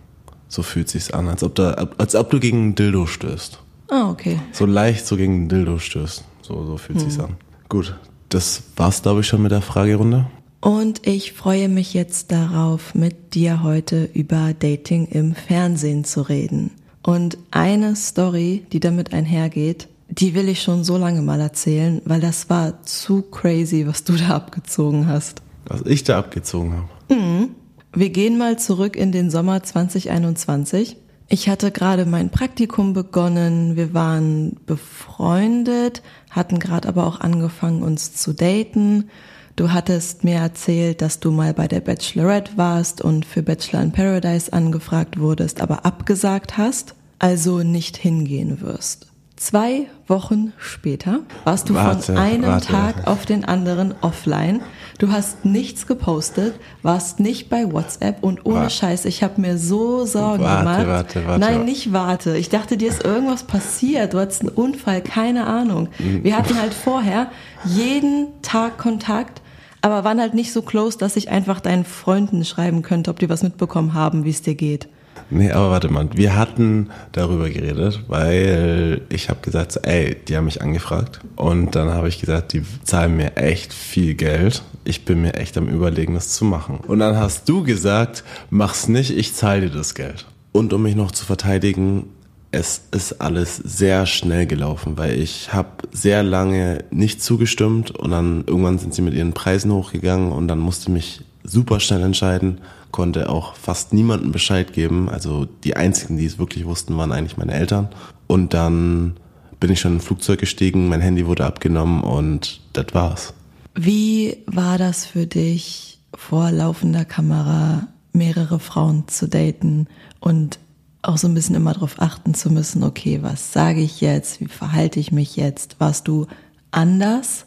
So 0.47 0.63
fühlt 0.63 0.89
sich's 0.89 1.11
an, 1.11 1.27
als 1.27 1.43
ob 1.43 1.55
da, 1.55 1.71
als 1.97 2.15
ob 2.15 2.29
du 2.31 2.39
gegen 2.39 2.69
ein 2.69 2.75
Dildo 2.75 3.05
stößt. 3.05 3.59
Ah, 3.89 4.09
okay. 4.09 4.39
So 4.51 4.65
leicht 4.65 5.05
so 5.05 5.17
gegen 5.17 5.43
ein 5.43 5.49
Dildo 5.49 5.77
stößt. 5.77 6.23
So, 6.41 6.65
so 6.65 6.77
fühlt 6.77 6.99
hm. 6.99 7.09
sich's 7.09 7.19
an. 7.19 7.35
Gut, 7.67 7.95
das 8.29 8.63
war's, 8.75 9.01
glaube 9.01 9.21
ich, 9.21 9.27
schon 9.27 9.41
mit 9.41 9.51
der 9.51 9.61
Fragerunde. 9.61 10.27
Und 10.61 11.07
ich 11.07 11.33
freue 11.33 11.69
mich 11.69 11.93
jetzt 11.93 12.31
darauf, 12.31 12.93
mit 12.93 13.33
dir 13.33 13.63
heute 13.63 14.09
über 14.13 14.53
Dating 14.57 15.07
im 15.07 15.33
Fernsehen 15.33 16.03
zu 16.03 16.21
reden. 16.21 16.71
Und 17.01 17.37
eine 17.51 17.95
Story, 17.95 18.65
die 18.71 18.79
damit 18.79 19.13
einhergeht, 19.13 19.87
die 20.09 20.33
will 20.33 20.49
ich 20.49 20.61
schon 20.61 20.83
so 20.83 20.97
lange 20.97 21.21
mal 21.21 21.39
erzählen, 21.39 22.01
weil 22.05 22.19
das 22.19 22.49
war 22.49 22.81
zu 22.83 23.21
crazy, 23.21 23.85
was 23.87 24.03
du 24.03 24.13
da 24.13 24.29
abgezogen 24.29 25.07
hast. 25.07 25.41
Was 25.65 25.81
ich 25.85 26.03
da 26.03 26.17
abgezogen 26.17 26.73
habe. 26.73 27.21
Mhm. 27.21 27.49
Wir 27.93 28.09
gehen 28.09 28.37
mal 28.37 28.57
zurück 28.59 28.95
in 28.95 29.11
den 29.11 29.29
Sommer 29.29 29.63
2021. 29.63 30.97
Ich 31.27 31.47
hatte 31.47 31.71
gerade 31.71 32.05
mein 32.05 32.31
Praktikum 32.31 32.93
begonnen, 32.93 33.75
wir 33.75 33.93
waren 33.93 34.57
befreundet, 34.65 36.01
hatten 36.31 36.59
gerade 36.59 36.87
aber 36.87 37.05
auch 37.05 37.19
angefangen, 37.19 37.83
uns 37.83 38.13
zu 38.13 38.33
daten. 38.33 39.09
Du 39.55 39.71
hattest 39.71 40.23
mir 40.23 40.35
erzählt, 40.35 41.01
dass 41.01 41.19
du 41.19 41.31
mal 41.31 41.53
bei 41.53 41.67
der 41.67 41.81
Bachelorette 41.81 42.53
warst 42.55 43.01
und 43.01 43.25
für 43.25 43.43
Bachelor 43.43 43.81
in 43.81 43.91
Paradise 43.91 44.51
angefragt 44.53 45.19
wurdest, 45.19 45.61
aber 45.61 45.85
abgesagt 45.85 46.57
hast, 46.57 46.95
also 47.19 47.59
nicht 47.59 47.97
hingehen 47.97 48.61
wirst. 48.61 49.09
Zwei 49.39 49.87
Wochen 50.07 50.51
später 50.57 51.21
warst 51.45 51.69
du 51.69 51.73
warte, 51.73 52.01
von 52.01 52.17
einem 52.17 52.43
warte. 52.43 52.67
Tag 52.67 53.07
auf 53.07 53.25
den 53.25 53.45
anderen 53.45 53.95
offline. 54.01 54.59
Du 54.97 55.13
hast 55.13 55.45
nichts 55.45 55.87
gepostet, 55.87 56.55
warst 56.81 57.21
nicht 57.21 57.49
bei 57.49 57.71
WhatsApp 57.71 58.21
und 58.21 58.45
ohne 58.45 58.55
warte. 58.55 58.71
Scheiß, 58.71 59.05
ich 59.05 59.23
habe 59.23 59.39
mir 59.39 59.57
so 59.57 60.05
Sorgen 60.05 60.43
gemacht. 60.43 60.85
Warte, 60.85 61.25
warte, 61.25 61.39
Nein, 61.39 61.63
nicht 61.63 61.93
warte. 61.93 62.35
Ich 62.35 62.49
dachte, 62.49 62.75
dir 62.75 62.89
ist 62.89 63.05
irgendwas 63.05 63.43
passiert. 63.43 64.13
Du 64.13 64.19
hattest 64.19 64.41
einen 64.41 64.49
Unfall, 64.49 65.01
keine 65.01 65.47
Ahnung. 65.47 65.87
Wir 65.99 66.35
hatten 66.35 66.59
halt 66.59 66.73
vorher 66.73 67.31
jeden 67.63 68.41
Tag 68.41 68.77
Kontakt, 68.77 69.41
aber 69.79 70.03
waren 70.03 70.19
halt 70.19 70.33
nicht 70.33 70.51
so 70.51 70.61
close, 70.63 70.97
dass 70.97 71.15
ich 71.15 71.29
einfach 71.29 71.61
deinen 71.61 71.85
Freunden 71.85 72.43
schreiben 72.43 72.81
könnte, 72.81 73.09
ob 73.09 73.19
die 73.19 73.29
was 73.29 73.41
mitbekommen 73.41 73.93
haben, 73.93 74.25
wie 74.25 74.31
es 74.31 74.41
dir 74.41 74.55
geht. 74.55 74.89
Nee, 75.31 75.51
aber 75.51 75.69
warte 75.71 75.89
mal, 75.89 76.09
wir 76.13 76.35
hatten 76.35 76.89
darüber 77.11 77.49
geredet, 77.49 78.03
weil 78.07 79.01
ich 79.09 79.29
habe 79.29 79.41
gesagt, 79.41 79.79
ey, 79.83 80.15
die 80.27 80.35
haben 80.35 80.45
mich 80.45 80.61
angefragt 80.61 81.19
und 81.35 81.75
dann 81.75 81.89
habe 81.89 82.09
ich 82.09 82.19
gesagt, 82.19 82.53
die 82.53 82.63
zahlen 82.83 83.15
mir 83.15 83.37
echt 83.37 83.73
viel 83.73 84.15
Geld. 84.15 84.63
Ich 84.85 85.05
bin 85.05 85.21
mir 85.21 85.35
echt 85.35 85.57
am 85.57 85.67
überlegen, 85.67 86.15
das 86.15 86.29
zu 86.29 86.45
machen. 86.45 86.79
Und 86.87 86.99
dann 86.99 87.17
hast 87.17 87.47
du 87.47 87.63
gesagt, 87.63 88.23
mach's 88.49 88.87
nicht, 88.87 89.11
ich 89.11 89.35
zahle 89.35 89.61
dir 89.61 89.69
das 89.69 89.93
Geld. 89.93 90.25
Und 90.51 90.73
um 90.73 90.81
mich 90.81 90.95
noch 90.95 91.11
zu 91.11 91.25
verteidigen, 91.25 92.05
es 92.51 92.81
ist 92.91 93.21
alles 93.21 93.57
sehr 93.57 94.07
schnell 94.07 94.47
gelaufen, 94.47 94.97
weil 94.97 95.19
ich 95.19 95.53
habe 95.53 95.69
sehr 95.91 96.23
lange 96.23 96.83
nicht 96.89 97.21
zugestimmt 97.21 97.91
und 97.91 98.09
dann 98.09 98.43
irgendwann 98.47 98.79
sind 98.79 98.95
sie 98.95 99.03
mit 99.03 99.13
ihren 99.13 99.33
Preisen 99.33 99.71
hochgegangen 99.71 100.31
und 100.31 100.47
dann 100.47 100.57
musste 100.57 100.85
ich 100.85 100.89
mich 100.89 101.21
super 101.43 101.79
schnell 101.79 102.01
entscheiden, 102.03 102.59
konnte 102.91 103.29
auch 103.29 103.55
fast 103.55 103.93
niemandem 103.93 104.31
Bescheid 104.31 104.73
geben. 104.73 105.09
Also 105.09 105.45
die 105.63 105.75
einzigen, 105.75 106.17
die 106.17 106.25
es 106.25 106.39
wirklich 106.39 106.65
wussten, 106.65 106.97
waren 106.97 107.11
eigentlich 107.11 107.37
meine 107.37 107.53
Eltern. 107.53 107.89
Und 108.27 108.53
dann 108.53 109.17
bin 109.59 109.71
ich 109.71 109.79
schon 109.79 109.93
in 109.93 109.97
ein 109.97 110.01
Flugzeug 110.01 110.39
gestiegen, 110.39 110.87
mein 110.87 111.01
Handy 111.01 111.25
wurde 111.25 111.45
abgenommen 111.45 112.01
und 112.01 112.61
das 112.73 112.87
war's. 112.93 113.33
Wie 113.75 114.37
war 114.45 114.77
das 114.77 115.05
für 115.05 115.27
dich, 115.27 115.99
vor 116.13 116.51
laufender 116.51 117.05
Kamera 117.05 117.87
mehrere 118.13 118.59
Frauen 118.59 119.07
zu 119.07 119.27
daten 119.27 119.87
und 120.19 120.59
auch 121.01 121.17
so 121.17 121.27
ein 121.27 121.33
bisschen 121.33 121.55
immer 121.55 121.73
darauf 121.73 122.01
achten 122.01 122.33
zu 122.33 122.49
müssen, 122.49 122.83
okay, 122.83 123.19
was 123.21 123.53
sage 123.53 123.81
ich 123.81 124.01
jetzt, 124.01 124.41
wie 124.41 124.47
verhalte 124.47 124.99
ich 124.99 125.11
mich 125.11 125.35
jetzt? 125.35 125.79
Warst 125.79 126.07
du 126.07 126.27
anders 126.71 127.45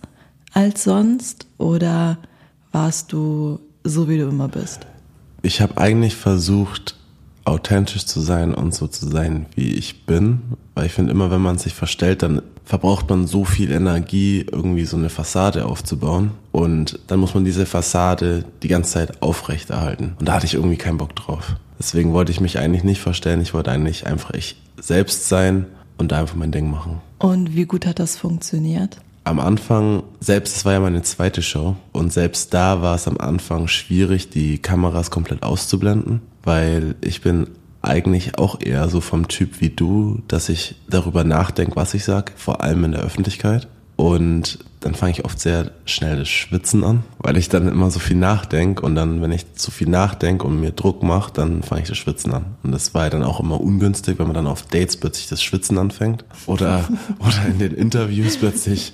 als 0.52 0.84
sonst 0.84 1.46
oder 1.58 2.18
warst 2.70 3.12
du 3.12 3.60
so, 3.84 4.08
wie 4.08 4.18
du 4.18 4.28
immer 4.28 4.48
bist? 4.48 4.86
Ich 5.42 5.60
habe 5.60 5.78
eigentlich 5.78 6.16
versucht, 6.16 6.94
authentisch 7.44 8.06
zu 8.06 8.20
sein 8.20 8.54
und 8.54 8.74
so 8.74 8.86
zu 8.86 9.08
sein, 9.08 9.46
wie 9.54 9.74
ich 9.74 10.06
bin. 10.06 10.40
Weil 10.74 10.86
ich 10.86 10.92
finde 10.92 11.12
immer, 11.12 11.30
wenn 11.30 11.40
man 11.40 11.58
sich 11.58 11.74
verstellt, 11.74 12.22
dann 12.22 12.42
verbraucht 12.64 13.10
man 13.10 13.26
so 13.26 13.44
viel 13.44 13.72
Energie, 13.72 14.46
irgendwie 14.50 14.84
so 14.84 14.96
eine 14.96 15.10
Fassade 15.10 15.66
aufzubauen. 15.66 16.30
Und 16.52 17.00
dann 17.08 17.20
muss 17.20 17.34
man 17.34 17.44
diese 17.44 17.66
Fassade 17.66 18.44
die 18.62 18.68
ganze 18.68 18.92
Zeit 18.92 19.22
aufrechterhalten. 19.22 20.14
Und 20.18 20.28
da 20.28 20.34
hatte 20.34 20.46
ich 20.46 20.54
irgendwie 20.54 20.76
keinen 20.76 20.98
Bock 20.98 21.16
drauf. 21.16 21.56
Deswegen 21.78 22.12
wollte 22.12 22.30
ich 22.30 22.40
mich 22.40 22.58
eigentlich 22.58 22.84
nicht 22.84 23.00
verstellen. 23.00 23.40
Ich 23.40 23.54
wollte 23.54 23.72
eigentlich 23.72 24.06
einfach 24.06 24.30
ich 24.30 24.56
selbst 24.80 25.28
sein 25.28 25.66
und 25.98 26.12
da 26.12 26.20
einfach 26.20 26.36
mein 26.36 26.52
Ding 26.52 26.70
machen. 26.70 27.00
Und 27.18 27.54
wie 27.54 27.64
gut 27.64 27.86
hat 27.86 27.98
das 27.98 28.16
funktioniert? 28.16 28.98
Am 29.24 29.38
Anfang, 29.38 30.02
selbst 30.20 30.56
es 30.56 30.64
war 30.64 30.72
ja 30.72 30.80
meine 30.80 31.02
zweite 31.02 31.42
Show 31.42 31.76
und 31.92 32.12
selbst 32.12 32.52
da 32.54 32.82
war 32.82 32.94
es 32.94 33.06
am 33.06 33.18
Anfang 33.18 33.68
schwierig, 33.68 34.30
die 34.30 34.58
Kameras 34.58 35.10
komplett 35.10 35.42
auszublenden, 35.42 36.20
weil 36.42 36.96
ich 37.00 37.20
bin 37.20 37.48
eigentlich 37.82 38.38
auch 38.38 38.60
eher 38.60 38.88
so 38.88 39.00
vom 39.00 39.28
Typ 39.28 39.60
wie 39.60 39.70
du, 39.70 40.22
dass 40.28 40.48
ich 40.48 40.76
darüber 40.88 41.24
nachdenke, 41.24 41.76
was 41.76 41.94
ich 41.94 42.04
sag, 42.04 42.32
vor 42.36 42.62
allem 42.62 42.84
in 42.84 42.92
der 42.92 43.02
Öffentlichkeit. 43.02 43.68
Und 43.96 44.60
dann 44.82 44.94
fange 44.94 45.12
ich 45.12 45.24
oft 45.24 45.40
sehr 45.40 45.70
schnell 45.84 46.18
das 46.18 46.28
Schwitzen 46.28 46.84
an, 46.84 47.04
weil 47.18 47.36
ich 47.36 47.48
dann 47.48 47.68
immer 47.68 47.90
so 47.90 47.98
viel 47.98 48.16
nachdenke 48.16 48.84
und 48.84 48.94
dann, 48.94 49.22
wenn 49.22 49.32
ich 49.32 49.54
zu 49.54 49.70
viel 49.70 49.88
nachdenke 49.88 50.46
und 50.46 50.60
mir 50.60 50.72
Druck 50.72 51.02
mache, 51.02 51.32
dann 51.32 51.62
fange 51.62 51.82
ich 51.82 51.88
das 51.88 51.98
Schwitzen 51.98 52.34
an. 52.34 52.56
Und 52.62 52.72
das 52.72 52.92
war 52.92 53.04
ja 53.04 53.10
dann 53.10 53.22
auch 53.22 53.40
immer 53.40 53.60
ungünstig, 53.60 54.18
wenn 54.18 54.26
man 54.26 54.34
dann 54.34 54.46
auf 54.46 54.62
Dates 54.62 54.96
plötzlich 54.96 55.28
das 55.28 55.42
Schwitzen 55.42 55.78
anfängt 55.78 56.24
oder, 56.46 56.88
oder 57.20 57.46
in 57.46 57.58
den 57.58 57.72
Interviews 57.72 58.36
plötzlich 58.36 58.92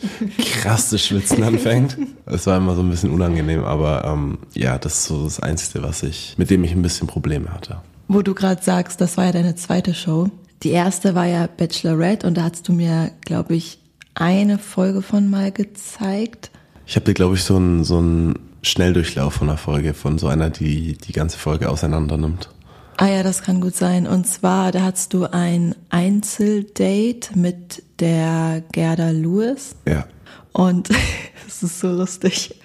krass 0.61 0.90
das 0.90 1.04
Schwitzen 1.04 1.42
anfängt. 1.42 1.97
Das 2.26 2.47
war 2.47 2.59
immer 2.59 2.75
so 2.75 2.83
ein 2.83 2.90
bisschen 2.90 3.11
unangenehm, 3.11 3.64
aber 3.64 4.04
ähm, 4.04 4.38
ja, 4.54 4.78
das 4.78 4.95
ist 4.95 5.04
so 5.07 5.25
das 5.25 5.40
Einzige, 5.40 5.83
was 5.83 6.02
ich, 6.02 6.35
mit 6.37 6.50
dem 6.50 6.62
ich 6.64 6.73
ein 6.73 6.83
bisschen 6.83 7.07
Probleme 7.07 7.52
hatte. 7.52 7.80
Wo 8.09 8.23
du 8.23 8.35
gerade 8.35 8.62
sagst, 8.62 9.00
das 9.00 9.16
war 9.16 9.26
ja 9.26 9.33
deine 9.33 9.54
zweite 9.54 9.95
Show. 9.95 10.30
Die 10.62 10.71
erste 10.71 11.14
war 11.14 11.26
ja 11.26 11.47
Bachelorette 11.47 12.26
und 12.26 12.37
da 12.37 12.45
hast 12.45 12.68
du 12.68 12.73
mir, 12.73 13.12
glaube 13.25 13.54
ich, 13.54 13.78
eine 14.18 14.58
Folge 14.58 15.02
von 15.02 15.30
mal 15.30 15.52
gezeigt. 15.52 16.50
Ich 16.87 16.96
habe 16.96 17.06
dir, 17.06 17.14
glaube 17.14 17.37
ich, 17.37 17.44
so 17.44 17.56
einen 17.56 17.84
so 17.84 18.34
Schnelldurchlauf 18.62 19.34
von 19.34 19.48
einer 19.48 19.58
Folge, 19.58 19.94
von 19.94 20.18
so 20.18 20.28
einer, 20.28 20.50
die 20.50 20.98
die 20.98 21.12
ganze 21.12 21.38
Folge 21.38 21.70
auseinander 21.70 22.16
nimmt. 22.16 22.50
Ah 22.96 23.06
ja, 23.06 23.22
das 23.22 23.42
kann 23.42 23.60
gut 23.60 23.76
sein. 23.76 24.08
Und 24.08 24.26
zwar, 24.26 24.72
da 24.72 24.82
hattest 24.82 25.14
du 25.14 25.26
ein 25.26 25.76
Einzeldate 25.90 27.38
mit 27.38 27.82
der 28.00 28.64
Gerda 28.72 29.10
Lewis. 29.10 29.76
Ja. 29.87 30.06
Und 30.52 30.90
es 31.46 31.62
ist 31.62 31.78
so 31.78 31.92
lustig. 31.92 32.56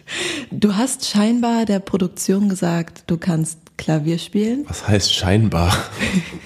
Du 0.49 0.75
hast 0.75 1.05
scheinbar 1.05 1.65
der 1.65 1.79
Produktion 1.79 2.49
gesagt, 2.49 3.03
du 3.07 3.17
kannst 3.17 3.59
Klavier 3.77 4.17
spielen. 4.17 4.65
Was 4.67 4.87
heißt 4.87 5.13
scheinbar? 5.13 5.75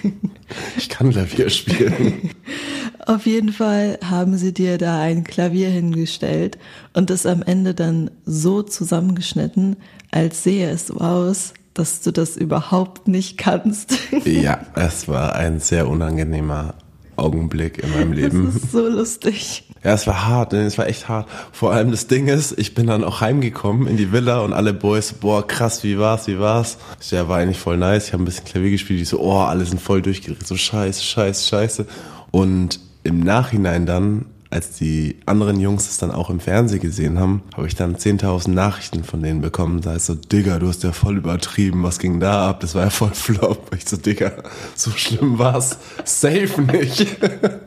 ich 0.77 0.89
kann 0.89 1.11
Klavier 1.11 1.49
spielen. 1.49 2.31
Auf 3.05 3.25
jeden 3.25 3.53
Fall 3.53 3.99
haben 4.03 4.37
sie 4.37 4.53
dir 4.53 4.77
da 4.77 4.99
ein 4.99 5.23
Klavier 5.23 5.69
hingestellt 5.69 6.57
und 6.93 7.09
es 7.09 7.25
am 7.25 7.41
Ende 7.41 7.73
dann 7.73 8.11
so 8.25 8.63
zusammengeschnitten, 8.63 9.77
als 10.11 10.43
sehe 10.43 10.69
es 10.69 10.87
so 10.87 10.97
aus, 10.97 11.53
dass 11.73 12.01
du 12.01 12.11
das 12.11 12.35
überhaupt 12.35 13.07
nicht 13.07 13.37
kannst. 13.37 13.97
Ja, 14.25 14.59
es 14.75 15.07
war 15.07 15.35
ein 15.35 15.59
sehr 15.59 15.87
unangenehmer 15.87 16.75
Augenblick 17.15 17.81
in 17.83 17.91
meinem 17.91 18.11
Leben. 18.11 18.45
Das 18.45 18.63
ist 18.63 18.71
so 18.71 18.87
lustig. 18.87 19.66
Ja, 19.87 19.93
es 19.93 20.05
war 20.05 20.27
hart, 20.27 20.51
ne? 20.51 20.65
es 20.65 20.77
war 20.77 20.87
echt 20.87 21.07
hart. 21.07 21.29
Vor 21.53 21.71
allem 21.71 21.91
das 21.91 22.07
Ding 22.07 22.27
ist, 22.27 22.59
ich 22.59 22.75
bin 22.75 22.87
dann 22.87 23.05
auch 23.05 23.21
heimgekommen 23.21 23.87
in 23.87 23.95
die 23.95 24.11
Villa 24.11 24.41
und 24.41 24.51
alle 24.51 24.73
Boys, 24.73 25.13
boah, 25.13 25.47
krass, 25.47 25.81
wie 25.85 25.97
war's, 25.97 26.27
wie 26.27 26.39
war's? 26.39 26.77
Ich, 26.99 27.11
ja, 27.11 27.29
war 27.29 27.37
eigentlich 27.37 27.57
voll 27.57 27.77
nice. 27.77 28.07
Ich 28.07 28.13
habe 28.13 28.21
ein 28.21 28.25
bisschen 28.25 28.43
Klavier 28.43 28.71
gespielt, 28.71 28.99
die 28.99 29.05
so, 29.05 29.21
oh, 29.21 29.39
alle 29.39 29.63
sind 29.63 29.79
voll 29.79 30.01
durchgedreht, 30.01 30.45
so 30.45 30.57
scheiße, 30.57 31.01
scheiße, 31.01 31.47
scheiße. 31.47 31.85
Und 32.31 32.81
im 33.03 33.21
Nachhinein 33.21 33.85
dann, 33.85 34.25
als 34.49 34.71
die 34.77 35.17
anderen 35.25 35.59
Jungs 35.59 35.89
es 35.89 35.97
dann 35.97 36.11
auch 36.11 36.29
im 36.29 36.39
Fernsehen 36.39 36.79
gesehen 36.79 37.19
haben, 37.19 37.41
habe 37.55 37.67
ich 37.67 37.75
dann 37.75 37.95
10.000 37.95 38.51
Nachrichten 38.51 39.03
von 39.03 39.21
denen 39.21 39.41
bekommen. 39.41 39.81
Da 39.81 39.91
heißt 39.91 40.05
so, 40.07 40.15
Digga, 40.15 40.59
du 40.59 40.67
hast 40.67 40.83
ja 40.83 40.91
voll 40.91 41.17
übertrieben, 41.17 41.83
was 41.83 41.99
ging 41.99 42.19
da 42.19 42.49
ab? 42.49 42.61
Das 42.61 42.75
war 42.75 42.85
ja 42.85 42.89
voll 42.89 43.13
flop. 43.13 43.75
Ich 43.75 43.87
so, 43.87 43.97
Digga, 43.97 44.31
so 44.75 44.91
schlimm 44.91 45.37
war's. 45.37 45.77
Safe 46.05 46.61
nicht. 46.61 47.17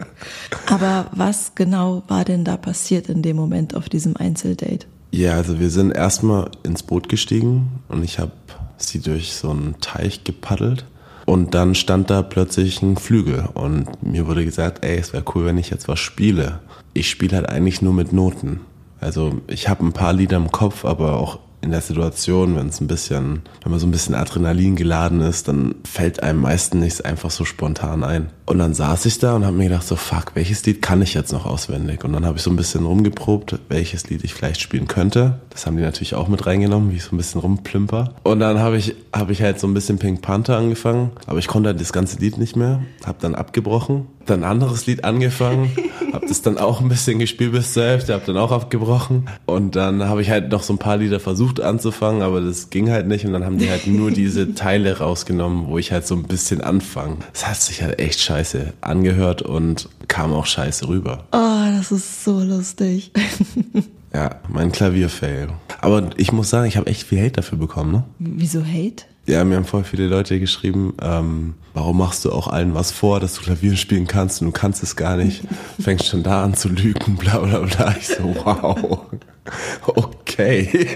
Aber 0.67 1.07
was 1.13 1.55
genau 1.55 2.03
war 2.09 2.25
denn 2.25 2.45
da 2.45 2.57
passiert 2.57 3.09
in 3.09 3.23
dem 3.23 3.37
Moment 3.37 3.75
auf 3.75 3.89
diesem 3.89 4.17
Einzeldate? 4.17 4.87
Ja, 5.11 5.35
also 5.35 5.59
wir 5.59 5.71
sind 5.71 5.91
erstmal 5.91 6.51
ins 6.63 6.83
Boot 6.83 7.09
gestiegen 7.09 7.81
und 7.89 8.05
ich 8.05 8.19
habe 8.19 8.33
sie 8.77 9.01
durch 9.01 9.35
so 9.35 9.51
einen 9.51 9.75
Teich 9.81 10.25
gepaddelt. 10.25 10.85
Und 11.31 11.55
dann 11.55 11.77
stand 11.77 12.11
da 12.11 12.23
plötzlich 12.23 12.83
ein 12.83 12.97
Flügel 12.97 13.45
und 13.55 13.87
mir 14.03 14.27
wurde 14.27 14.45
gesagt, 14.45 14.85
ey, 14.85 14.99
es 14.99 15.13
wäre 15.13 15.23
cool, 15.33 15.45
wenn 15.45 15.59
ich 15.59 15.71
jetzt 15.71 15.87
was 15.87 16.01
spiele. 16.01 16.59
Ich 16.93 17.09
spiele 17.09 17.37
halt 17.37 17.49
eigentlich 17.49 17.81
nur 17.83 17.93
mit 17.93 18.13
Noten. 18.13 18.63
Also 18.99 19.41
ich 19.47 19.69
habe 19.69 19.87
ein 19.87 19.93
paar 19.93 20.13
Lieder 20.13 20.39
im 20.39 20.51
Kopf, 20.51 20.85
aber 20.85 21.19
auch 21.19 21.39
in 21.63 21.71
der 21.71 21.81
Situation, 21.81 22.57
wenn 22.57 22.69
es 22.69 22.81
ein 22.81 22.87
bisschen, 22.87 23.43
wenn 23.63 23.71
man 23.71 23.79
so 23.79 23.87
ein 23.87 23.91
bisschen 23.91 24.15
Adrenalin 24.15 24.77
geladen 24.77 25.21
ist, 25.21 25.49
dann 25.49 25.75
fällt 25.85 26.23
einem 26.23 26.41
meistens 26.41 26.81
nichts 26.81 27.01
einfach 27.01 27.31
so 27.31 27.45
spontan 27.45 28.03
ein. 28.03 28.31
Und 28.47 28.59
dann 28.59 28.75
saß 28.75 29.07
ich 29.07 29.19
da 29.19 29.37
und 29.37 29.45
habe 29.45 29.57
mir 29.57 29.65
gedacht, 29.65 29.87
so 29.87 29.95
fuck, 29.95 30.33
welches 30.35 30.65
Lied 30.67 30.83
kann 30.83 31.03
ich 31.03 31.15
jetzt 31.15 31.33
noch 31.33 31.47
auswendig? 31.47 32.03
Und 32.05 32.13
dann 32.13 32.25
habe 32.25 32.39
ich 32.39 32.43
so 32.43 32.51
ein 32.51 32.57
bisschen 32.57 32.85
rumgeprobt, 32.85 33.61
welches 33.69 34.09
Lied 34.09 34.25
ich 34.25 34.35
vielleicht 34.35 34.61
spielen 34.61 34.89
könnte. 34.89 35.39
Das 35.51 35.67
haben 35.67 35.77
die 35.77 35.83
natürlich 35.83 36.15
auch 36.15 36.29
mit 36.29 36.47
reingenommen, 36.47 36.91
wie 36.91 36.97
ich 36.97 37.05
so 37.05 37.15
ein 37.15 37.19
bisschen 37.19 37.41
rumplimper. 37.41 38.15
Und 38.25 38.41
dann 38.41 38.59
habe 38.59 38.77
ich, 38.77 38.97
habe 39.15 39.33
ich 39.33 39.43
halt 39.43 39.61
so 39.61 39.69
ein 39.69 39.75
bisschen 39.75 39.99
Pink 39.99 40.23
Panther 40.23 40.57
angefangen, 40.57 41.13
aber 41.27 41.39
ich 41.39 41.47
konnte 41.47 41.69
halt 41.69 41.81
das 41.81 41.93
ganze 41.93 42.19
Lied 42.19 42.39
nicht 42.39 42.57
mehr, 42.57 42.81
habe 43.05 43.19
dann 43.21 43.35
abgebrochen, 43.35 44.07
dann 44.27 44.43
ein 44.43 44.51
anderes 44.51 44.87
Lied 44.87 45.05
angefangen, 45.05 45.71
das 46.31 46.43
dann 46.43 46.59
auch 46.59 46.81
ein 46.81 46.89
bisschen 46.89 47.19
gespielt 47.19 47.53
bis 47.53 47.73
zur 47.73 47.85
Hälfte, 47.85 48.13
habe 48.15 48.25
dann 48.25 48.37
auch 48.37 48.53
abgebrochen 48.53 49.29
und 49.47 49.77
dann 49.77 50.05
habe 50.05 50.23
ich 50.23 50.31
halt 50.31 50.51
noch 50.51 50.63
so 50.63 50.73
ein 50.73 50.79
paar 50.79 50.97
Lieder 50.97 51.21
versucht 51.21 51.61
anzufangen, 51.61 52.23
aber 52.23 52.41
das 52.41 52.71
ging 52.71 52.91
halt 52.91 53.07
nicht 53.07 53.27
und 53.27 53.33
dann 53.33 53.45
haben 53.45 53.59
die 53.59 53.69
halt 53.69 53.87
nur 53.87 54.11
diese 54.13 54.55
Teile 54.55 54.99
rausgenommen, 54.99 55.67
wo 55.67 55.79
ich 55.79 55.93
halt 55.93 56.07
so 56.07 56.15
ein 56.15 56.23
bisschen 56.23 56.61
anfange. 56.61 57.17
Das 57.33 57.47
hat 57.47 57.57
sich 57.57 57.83
halt 57.83 57.99
echt 57.99 58.21
scheiße 58.21 58.73
angehört 58.81 59.43
und 59.43 59.89
kam 60.09 60.33
auch 60.33 60.47
scheiße 60.47 60.89
rüber. 60.89 61.25
Oh, 61.33 61.77
das 61.77 61.93
ist 61.93 62.25
so 62.25 62.41
lustig. 62.41 63.13
Ja, 64.13 64.41
mein 64.49 64.73
Klavierfail. 64.73 65.51
Aber 65.81 66.11
ich 66.17 66.33
muss 66.33 66.51
sagen, 66.51 66.67
ich 66.67 66.77
habe 66.77 66.89
echt 66.89 67.05
viel 67.05 67.21
Hate 67.21 67.31
dafür 67.31 67.59
bekommen, 67.59 67.93
ne? 67.93 68.05
Wieso 68.19 68.65
Hate? 68.65 69.05
Ja, 69.27 69.45
mir 69.45 69.57
haben 69.57 69.65
voll 69.65 69.85
viele 69.85 70.07
Leute 70.07 70.41
geschrieben, 70.41 70.95
ähm, 71.01 71.55
warum 71.75 71.99
machst 71.99 72.25
du 72.25 72.33
auch 72.33 72.49
allen 72.49 72.75
was 72.75 72.91
vor, 72.91 73.21
dass 73.21 73.35
du 73.35 73.43
Klavier 73.43 73.77
spielen 73.77 74.07
kannst 74.07 74.41
und 74.41 74.49
du 74.49 74.53
kannst 74.53 74.83
es 74.83 74.97
gar 74.97 75.17
nicht. 75.17 75.43
Fängst 75.81 76.07
schon 76.07 76.23
da 76.23 76.43
an 76.43 76.55
zu 76.55 76.69
lügen, 76.69 77.17
bla 77.17 77.39
bla 77.39 77.61
bla. 77.61 77.95
Ich 77.99 78.09
so, 78.09 78.35
wow. 78.45 79.01
Okay. 79.87 80.87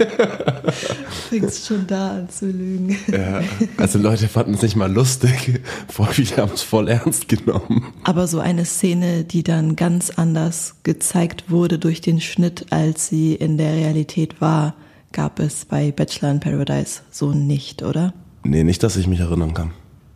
Fängst 1.29 1.67
schon 1.67 1.87
da 1.87 2.19
an 2.19 2.29
zu 2.29 2.47
lügen. 2.47 2.97
Ja, 3.11 3.43
also 3.77 3.99
Leute 3.99 4.29
fanden 4.29 4.55
es 4.55 4.63
nicht 4.63 4.77
mal 4.77 4.93
lustig, 4.93 5.61
voll 5.89 6.07
viele 6.09 6.37
haben 6.37 6.53
es 6.55 6.63
voll 6.63 6.89
ernst 6.89 7.29
genommen. 7.29 7.93
Aber 8.05 8.27
so 8.27 8.41
eine 8.41 8.65
Szene, 8.65 9.25
die 9.25 9.43
dann 9.43 9.77
ganz 9.77 10.11
anders 10.11 10.77
gezeigt 10.83 11.51
wurde 11.51 11.79
durch 11.79 12.01
den 12.01 12.21
Schnitt, 12.21 12.67
als 12.71 13.09
sie 13.09 13.35
in 13.35 13.59
der 13.59 13.75
Realität 13.75 14.41
war, 14.41 14.75
gab 15.15 15.39
es 15.39 15.65
bei 15.65 15.93
Bachelor 15.93 16.33
in 16.33 16.41
Paradise 16.41 17.01
so 17.11 17.33
nicht, 17.33 17.83
oder? 17.83 18.13
Nee, 18.43 18.65
nicht, 18.65 18.83
dass 18.83 18.97
ich 18.97 19.07
mich 19.07 19.21
erinnern 19.21 19.55
kann. 19.55 19.71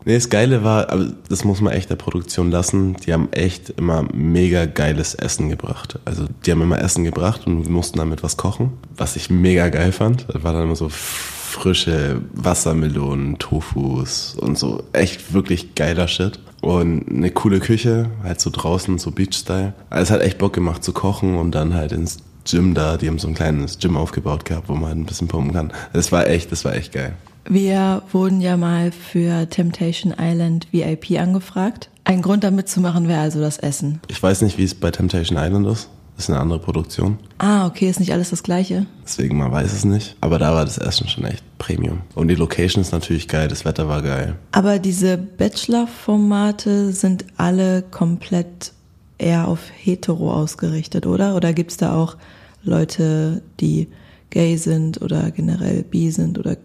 Nee, 0.04 0.14
das 0.14 0.28
Geile 0.28 0.64
war, 0.64 0.90
aber 0.90 1.12
das 1.28 1.44
muss 1.44 1.60
man 1.60 1.72
echt 1.72 1.90
der 1.90 1.96
Produktion 1.96 2.50
lassen, 2.50 2.96
die 3.06 3.12
haben 3.12 3.28
echt 3.32 3.70
immer 3.70 4.06
mega 4.12 4.66
geiles 4.66 5.14
Essen 5.14 5.48
gebracht. 5.48 5.98
Also 6.04 6.26
die 6.44 6.50
haben 6.52 6.62
immer 6.62 6.80
Essen 6.80 7.04
gebracht 7.04 7.46
und 7.46 7.64
wir 7.64 7.70
mussten 7.70 7.98
damit 7.98 8.22
was 8.22 8.36
kochen, 8.36 8.72
was 8.96 9.16
ich 9.16 9.30
mega 9.30 9.68
geil 9.68 9.92
fand. 9.92 10.26
Das 10.32 10.42
war 10.44 10.52
dann 10.52 10.64
immer 10.64 10.76
so 10.76 10.88
frische 10.88 12.20
Wassermelonen, 12.34 13.38
Tofus 13.38 14.36
und 14.38 14.58
so 14.58 14.82
echt 14.92 15.32
wirklich 15.32 15.74
geiler 15.74 16.08
Shit. 16.08 16.38
Und 16.60 17.08
eine 17.08 17.30
coole 17.30 17.60
Küche, 17.60 18.10
halt 18.22 18.40
so 18.40 18.50
draußen, 18.50 18.98
so 18.98 19.12
Beach-Style. 19.12 19.74
Also 19.90 20.02
es 20.02 20.10
hat 20.10 20.22
echt 20.22 20.38
Bock 20.38 20.52
gemacht 20.52 20.82
zu 20.82 20.92
kochen 20.92 21.36
und 21.36 21.52
dann 21.54 21.74
halt 21.74 21.92
ins 21.92 22.18
Gym 22.50 22.74
da, 22.74 22.96
die 22.96 23.08
haben 23.08 23.18
so 23.18 23.28
ein 23.28 23.34
kleines 23.34 23.78
Gym 23.78 23.96
aufgebaut 23.96 24.44
gehabt, 24.44 24.68
wo 24.68 24.74
man 24.74 24.88
halt 24.88 24.98
ein 24.98 25.06
bisschen 25.06 25.28
pumpen 25.28 25.52
kann. 25.52 25.72
Das 25.92 26.12
war 26.12 26.26
echt, 26.26 26.50
das 26.50 26.64
war 26.64 26.74
echt 26.74 26.92
geil. 26.92 27.14
Wir 27.48 28.02
wurden 28.12 28.40
ja 28.40 28.56
mal 28.56 28.92
für 28.92 29.48
Temptation 29.48 30.14
Island 30.18 30.68
VIP 30.70 31.18
angefragt. 31.18 31.88
Ein 32.04 32.22
Grund 32.22 32.44
damit 32.44 32.68
zu 32.68 32.80
machen 32.80 33.08
wäre 33.08 33.20
also 33.20 33.40
das 33.40 33.58
Essen. 33.58 34.00
Ich 34.08 34.22
weiß 34.22 34.42
nicht, 34.42 34.58
wie 34.58 34.64
es 34.64 34.74
bei 34.74 34.90
Temptation 34.90 35.38
Island 35.38 35.66
ist. 35.66 35.88
Das 36.16 36.24
ist 36.24 36.30
eine 36.30 36.40
andere 36.40 36.58
Produktion. 36.58 37.18
Ah, 37.38 37.66
okay, 37.66 37.88
ist 37.88 38.00
nicht 38.00 38.12
alles 38.12 38.30
das 38.30 38.42
gleiche. 38.42 38.86
Deswegen, 39.04 39.38
man 39.38 39.52
weiß 39.52 39.72
es 39.72 39.84
nicht. 39.84 40.16
Aber 40.20 40.40
da 40.40 40.52
war 40.52 40.64
das 40.64 40.76
Essen 40.76 41.06
schon 41.06 41.24
echt 41.24 41.44
Premium. 41.58 42.00
Und 42.16 42.26
die 42.26 42.34
Location 42.34 42.82
ist 42.82 42.90
natürlich 42.90 43.28
geil, 43.28 43.46
das 43.46 43.64
Wetter 43.64 43.88
war 43.88 44.02
geil. 44.02 44.34
Aber 44.50 44.80
diese 44.80 45.16
Bachelor-Formate 45.16 46.92
sind 46.92 47.24
alle 47.36 47.82
komplett 47.82 48.72
eher 49.18 49.48
auf 49.48 49.60
hetero 49.76 50.32
ausgerichtet, 50.32 51.06
oder? 51.06 51.34
Oder 51.36 51.52
gibt's 51.52 51.76
da 51.76 51.94
auch 51.94 52.16
Leute, 52.62 53.42
die 53.60 53.88
gay 54.30 54.56
sind 54.56 55.02
oder 55.02 55.30
generell 55.30 55.82
bi 55.82 56.10
sind 56.10 56.38
oder 56.38 56.56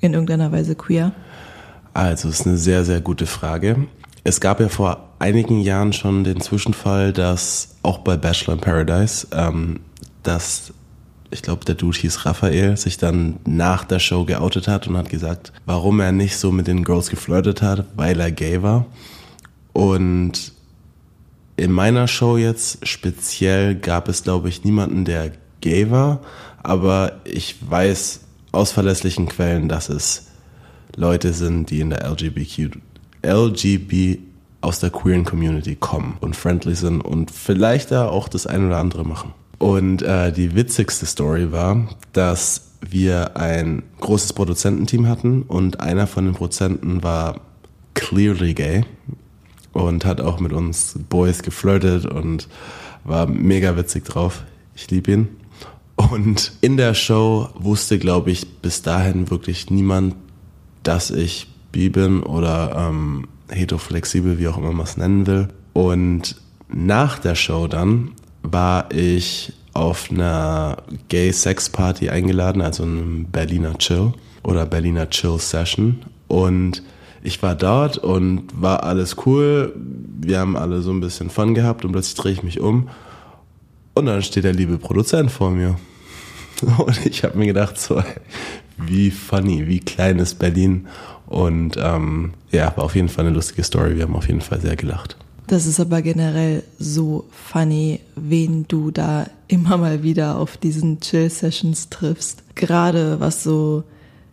in 0.00 0.14
irgendeiner 0.14 0.52
Weise 0.52 0.74
queer? 0.74 1.12
Also, 1.94 2.28
es 2.28 2.40
ist 2.40 2.46
eine 2.46 2.56
sehr, 2.56 2.84
sehr 2.84 3.00
gute 3.00 3.26
Frage. 3.26 3.86
Es 4.24 4.40
gab 4.40 4.60
ja 4.60 4.68
vor 4.68 5.08
einigen 5.18 5.60
Jahren 5.60 5.92
schon 5.92 6.24
den 6.24 6.40
Zwischenfall, 6.40 7.12
dass 7.12 7.76
auch 7.82 7.98
bei 7.98 8.16
Bachelor 8.16 8.54
in 8.54 8.60
Paradise, 8.60 9.26
ähm, 9.32 9.80
dass 10.22 10.72
ich 11.30 11.42
glaube, 11.42 11.64
der 11.64 11.74
Dude 11.74 11.98
hieß 11.98 12.24
Raphael, 12.24 12.76
sich 12.76 12.96
dann 12.96 13.38
nach 13.44 13.84
der 13.84 13.98
Show 13.98 14.24
geoutet 14.24 14.66
hat 14.66 14.88
und 14.88 14.96
hat 14.96 15.10
gesagt, 15.10 15.52
warum 15.66 16.00
er 16.00 16.12
nicht 16.12 16.38
so 16.38 16.52
mit 16.52 16.66
den 16.66 16.84
Girls 16.84 17.10
geflirtet 17.10 17.60
hat, 17.60 17.84
weil 17.96 18.18
er 18.18 18.32
gay 18.32 18.62
war. 18.62 18.86
Und 19.72 20.52
in 21.58 21.72
meiner 21.72 22.06
Show 22.06 22.36
jetzt 22.36 22.86
speziell 22.86 23.74
gab 23.74 24.08
es, 24.08 24.22
glaube 24.22 24.48
ich, 24.48 24.64
niemanden, 24.64 25.04
der 25.04 25.32
gay 25.60 25.90
war, 25.90 26.20
aber 26.62 27.20
ich 27.24 27.56
weiß 27.68 28.20
aus 28.52 28.70
verlässlichen 28.70 29.28
Quellen, 29.28 29.68
dass 29.68 29.88
es 29.88 30.28
Leute 30.94 31.32
sind, 31.32 31.70
die 31.70 31.80
in 31.80 31.90
der 31.90 32.08
LGBTQ, 32.08 32.78
LGB 33.22 34.20
aus 34.60 34.78
der 34.78 34.90
queeren 34.90 35.24
Community 35.24 35.74
kommen 35.74 36.16
und 36.20 36.36
friendly 36.36 36.74
sind 36.74 37.00
und 37.00 37.30
vielleicht 37.30 37.90
da 37.90 38.08
auch 38.08 38.28
das 38.28 38.46
ein 38.46 38.66
oder 38.66 38.78
andere 38.78 39.04
machen. 39.04 39.34
Und 39.58 40.02
äh, 40.02 40.32
die 40.32 40.54
witzigste 40.54 41.06
Story 41.06 41.50
war, 41.50 41.88
dass 42.12 42.70
wir 42.80 43.36
ein 43.36 43.82
großes 44.00 44.32
Produzententeam 44.32 45.08
hatten 45.08 45.42
und 45.42 45.80
einer 45.80 46.06
von 46.06 46.24
den 46.24 46.34
Produzenten 46.34 47.02
war 47.02 47.40
clearly 47.94 48.54
gay 48.54 48.84
und 49.78 50.04
hat 50.04 50.20
auch 50.20 50.40
mit 50.40 50.52
uns 50.52 50.98
Boys 51.08 51.42
geflirtet 51.42 52.06
und 52.06 52.48
war 53.04 53.26
mega 53.26 53.76
witzig 53.76 54.04
drauf. 54.04 54.44
Ich 54.74 54.90
liebe 54.90 55.12
ihn. 55.12 55.28
Und 55.96 56.52
in 56.60 56.76
der 56.76 56.94
Show 56.94 57.48
wusste, 57.54 57.98
glaube 57.98 58.30
ich, 58.30 58.60
bis 58.60 58.82
dahin 58.82 59.30
wirklich 59.30 59.70
niemand, 59.70 60.14
dass 60.82 61.10
ich 61.10 61.48
bi 61.72 61.88
bin 61.88 62.22
oder 62.22 62.88
ähm, 62.88 63.26
heteroflexibel, 63.50 64.38
wie 64.38 64.48
auch 64.48 64.58
immer 64.58 64.72
man 64.72 64.86
es 64.86 64.96
nennen 64.96 65.26
will. 65.26 65.48
Und 65.72 66.36
nach 66.68 67.18
der 67.18 67.34
Show 67.34 67.66
dann 67.66 68.12
war 68.42 68.92
ich 68.92 69.52
auf 69.72 70.10
einer 70.10 70.78
Gay-Sex-Party 71.08 72.10
eingeladen, 72.10 72.62
also 72.62 72.84
einem 72.84 73.26
Berliner 73.26 73.76
Chill 73.78 74.12
oder 74.42 74.66
Berliner 74.66 75.10
Chill 75.10 75.38
Session. 75.38 75.98
Und 76.26 76.82
ich 77.22 77.42
war 77.42 77.54
dort 77.54 77.98
und 77.98 78.44
war 78.52 78.84
alles 78.84 79.16
cool. 79.26 79.74
Wir 80.20 80.40
haben 80.40 80.56
alle 80.56 80.82
so 80.82 80.90
ein 80.90 81.00
bisschen 81.00 81.30
Fun 81.30 81.54
gehabt 81.54 81.84
und 81.84 81.92
plötzlich 81.92 82.14
drehe 82.14 82.32
ich 82.32 82.42
mich 82.42 82.60
um 82.60 82.88
und 83.98 84.06
dann 84.06 84.22
steht 84.22 84.44
der 84.44 84.52
liebe 84.52 84.78
Produzent 84.78 85.30
vor 85.30 85.50
mir. 85.50 85.76
Und 86.78 87.04
ich 87.04 87.24
habe 87.24 87.36
mir 87.36 87.46
gedacht, 87.46 87.78
so, 87.78 88.00
wie 88.76 89.10
funny, 89.10 89.66
wie 89.66 89.80
klein 89.80 90.20
ist 90.20 90.36
Berlin. 90.38 90.86
Und 91.26 91.76
ähm, 91.76 92.32
ja, 92.50 92.72
war 92.76 92.84
auf 92.84 92.94
jeden 92.94 93.08
Fall 93.08 93.26
eine 93.26 93.34
lustige 93.34 93.64
Story. 93.64 93.96
Wir 93.96 94.04
haben 94.04 94.14
auf 94.14 94.28
jeden 94.28 94.40
Fall 94.40 94.60
sehr 94.60 94.76
gelacht. 94.76 95.16
Das 95.48 95.66
ist 95.66 95.80
aber 95.80 96.02
generell 96.02 96.62
so 96.78 97.24
funny, 97.30 98.00
wen 98.14 98.66
du 98.68 98.90
da 98.92 99.26
immer 99.48 99.76
mal 99.78 100.02
wieder 100.02 100.36
auf 100.38 100.56
diesen 100.56 101.00
Chill-Sessions 101.00 101.88
triffst. 101.88 102.42
Gerade 102.54 103.18
was 103.18 103.42
so 103.42 103.82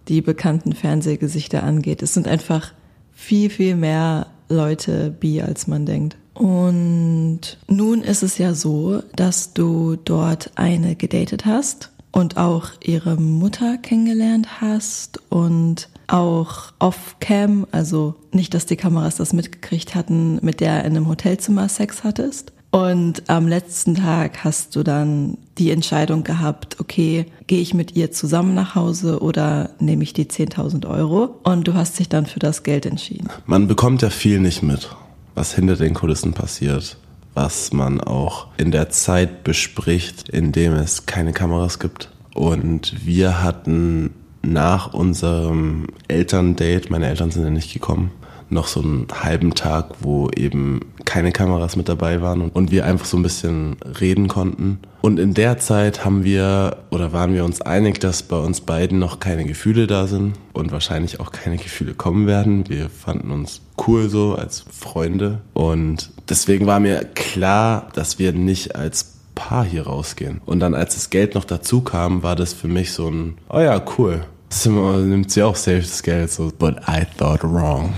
die 0.07 0.21
bekannten 0.21 0.73
Fernsehgesichter 0.73 1.63
angeht. 1.63 2.01
Es 2.01 2.13
sind 2.13 2.27
einfach 2.27 2.73
viel, 3.13 3.49
viel 3.49 3.75
mehr 3.75 4.27
Leute 4.49 5.15
bi, 5.19 5.41
als 5.41 5.67
man 5.67 5.85
denkt. 5.85 6.17
Und 6.33 7.57
nun 7.67 8.01
ist 8.01 8.23
es 8.23 8.37
ja 8.37 8.53
so, 8.53 9.01
dass 9.15 9.53
du 9.53 9.95
dort 9.95 10.51
eine 10.55 10.95
gedatet 10.95 11.45
hast 11.45 11.91
und 12.11 12.37
auch 12.37 12.71
ihre 12.83 13.15
Mutter 13.15 13.77
kennengelernt 13.77 14.61
hast 14.61 15.19
und 15.29 15.89
auch 16.07 16.73
off-cam, 16.79 17.65
also 17.71 18.15
nicht, 18.31 18.53
dass 18.53 18.65
die 18.65 18.75
Kameras 18.75 19.15
das 19.15 19.33
mitgekriegt 19.33 19.95
hatten, 19.95 20.39
mit 20.41 20.59
der 20.59 20.85
in 20.85 20.95
einem 20.95 21.07
Hotelzimmer 21.07 21.67
Sex 21.69 22.03
hattest. 22.03 22.51
Und 22.75 23.29
am 23.29 23.47
letzten 23.47 23.95
Tag 23.95 24.43
hast 24.43 24.75
du 24.75 24.83
dann 24.83 25.37
die 25.57 25.71
Entscheidung 25.71 26.25
gehabt, 26.25 26.75
okay, 26.81 27.25
gehe 27.47 27.61
ich 27.61 27.73
mit 27.73 27.95
ihr 27.95 28.11
zusammen 28.11 28.53
nach 28.53 28.75
Hause 28.75 29.21
oder 29.21 29.69
nehme 29.79 30.03
ich 30.03 30.11
die 30.11 30.25
10.000 30.25 30.85
Euro? 30.85 31.39
Und 31.43 31.69
du 31.69 31.73
hast 31.73 31.97
dich 31.97 32.09
dann 32.09 32.25
für 32.25 32.39
das 32.39 32.63
Geld 32.63 32.85
entschieden. 32.85 33.29
Man 33.45 33.69
bekommt 33.69 34.01
ja 34.01 34.09
viel 34.09 34.41
nicht 34.41 34.61
mit, 34.61 34.93
was 35.35 35.55
hinter 35.55 35.77
den 35.77 35.93
Kulissen 35.93 36.33
passiert, 36.33 36.97
was 37.33 37.71
man 37.71 38.01
auch 38.01 38.47
in 38.57 38.71
der 38.71 38.89
Zeit 38.89 39.45
bespricht, 39.45 40.27
in 40.27 40.51
dem 40.51 40.73
es 40.73 41.05
keine 41.05 41.31
Kameras 41.31 41.79
gibt. 41.79 42.11
Und 42.33 43.05
wir 43.05 43.41
hatten 43.41 44.09
nach 44.41 44.93
unserem 44.93 45.87
Elterndate, 46.09 46.89
meine 46.89 47.07
Eltern 47.07 47.31
sind 47.31 47.45
ja 47.45 47.51
nicht 47.51 47.71
gekommen, 47.71 48.11
noch 48.49 48.67
so 48.67 48.81
einen 48.81 49.07
halben 49.11 49.53
Tag, 49.55 49.87
wo 50.01 50.29
eben 50.35 50.81
keine 51.05 51.31
Kameras 51.31 51.75
mit 51.75 51.89
dabei 51.89 52.21
waren 52.21 52.49
und 52.49 52.71
wir 52.71 52.85
einfach 52.85 53.05
so 53.05 53.17
ein 53.17 53.23
bisschen 53.23 53.77
reden 53.99 54.27
konnten. 54.27 54.79
Und 55.01 55.19
in 55.19 55.33
der 55.33 55.59
Zeit 55.59 56.03
haben 56.03 56.23
wir 56.23 56.77
oder 56.89 57.13
waren 57.13 57.33
wir 57.33 57.45
uns 57.45 57.61
einig, 57.61 57.99
dass 57.99 58.23
bei 58.23 58.37
uns 58.37 58.61
beiden 58.61 58.99
noch 58.99 59.19
keine 59.19 59.45
Gefühle 59.45 59.87
da 59.87 60.07
sind 60.07 60.33
und 60.53 60.71
wahrscheinlich 60.71 61.19
auch 61.19 61.31
keine 61.31 61.57
Gefühle 61.57 61.93
kommen 61.93 62.27
werden. 62.27 62.67
Wir 62.67 62.89
fanden 62.89 63.31
uns 63.31 63.61
cool 63.87 64.09
so 64.09 64.35
als 64.35 64.65
Freunde 64.71 65.41
und 65.53 66.11
deswegen 66.29 66.65
war 66.65 66.79
mir 66.79 67.03
klar, 67.13 67.89
dass 67.93 68.19
wir 68.19 68.33
nicht 68.33 68.75
als 68.75 69.13
Paar 69.35 69.65
hier 69.65 69.85
rausgehen. 69.85 70.41
Und 70.45 70.61
dann 70.61 70.73
als 70.73 70.95
das 70.95 71.09
Geld 71.09 71.35
noch 71.35 71.43
dazu 71.43 71.81
kam, 71.81 72.23
war 72.23 72.37
das 72.37 72.53
für 72.53 72.69
mich 72.69 72.93
so 72.93 73.09
ein, 73.09 73.37
oh 73.49 73.59
ja, 73.59 73.83
cool 73.97 74.25
Nimmt 74.65 75.31
sie 75.31 75.43
auch 75.43 75.55
safe 75.55 75.81
das 75.81 76.01
Geld, 76.01 76.31
so, 76.31 76.51
but 76.57 76.75
I 76.87 77.05
thought 77.17 77.43
wrong. 77.43 77.93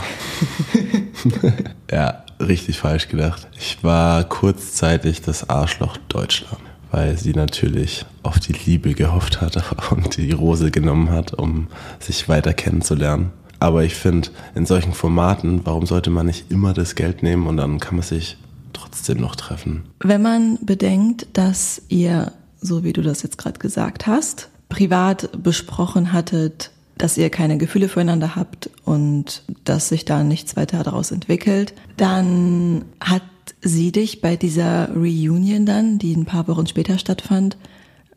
ja, 1.92 2.24
richtig 2.40 2.80
falsch 2.80 3.08
gedacht. 3.08 3.48
Ich 3.58 3.84
war 3.84 4.24
kurzzeitig 4.24 5.22
das 5.22 5.50
Arschloch 5.50 5.98
Deutschland, 6.10 6.62
weil 6.92 7.18
sie 7.18 7.34
natürlich 7.34 8.06
auf 8.24 8.40
die 8.40 8.54
Liebe 8.54 8.94
gehofft 8.94 9.42
hat 9.42 9.62
und 9.92 10.18
die 10.18 10.32
Rose 10.32 10.72
genommen 10.72 11.10
hat, 11.10 11.34
um 11.34 11.68
sich 12.00 12.28
weiter 12.28 12.54
kennenzulernen. 12.54 13.32
Aber 13.60 13.84
ich 13.84 13.96
finde, 13.96 14.30
in 14.56 14.66
solchen 14.66 14.94
Formaten, 14.94 15.62
warum 15.66 15.86
sollte 15.86 16.10
man 16.10 16.28
nicht 16.28 16.52
immer 16.52 16.74
das 16.74 16.96
Geld 16.96 17.24
nehmen 17.24 17.48
und 17.48 17.58
dann 17.58 17.80
kann 17.80 17.96
man 17.96 18.04
sich 18.04 18.38
trotzdem 18.74 19.20
noch 19.20 19.36
treffen? 19.36 19.84
Wenn 20.00 20.22
man 20.22 20.60
bedenkt, 20.62 21.28
dass 21.34 21.82
ihr, 21.90 22.32
so 22.62 22.84
wie 22.84 22.94
du 22.94 23.02
das 23.02 23.24
jetzt 23.24 23.38
gerade 23.38 23.60
gesagt 23.60 24.06
hast, 24.06 24.50
privat 24.70 25.30
besprochen 25.44 26.14
hattet, 26.14 26.72
dass 26.98 27.18
ihr 27.18 27.30
keine 27.30 27.58
Gefühle 27.58 27.90
füreinander 27.90 28.36
habt 28.36 28.70
und 28.84 29.44
dass 29.64 29.90
sich 29.90 30.06
da 30.06 30.24
nichts 30.24 30.56
weiter 30.56 30.84
daraus 30.84 31.12
entwickelt, 31.12 31.74
dann 31.96 32.86
hat 33.00 33.22
sie 33.62 33.92
dich 33.92 34.22
bei 34.22 34.36
dieser 34.36 34.94
Reunion 34.94 35.66
dann, 35.66 36.00
die 36.00 36.16
ein 36.16 36.26
paar 36.26 36.48
Wochen 36.48 36.68
später 36.68 36.98
stattfand, 36.98 37.58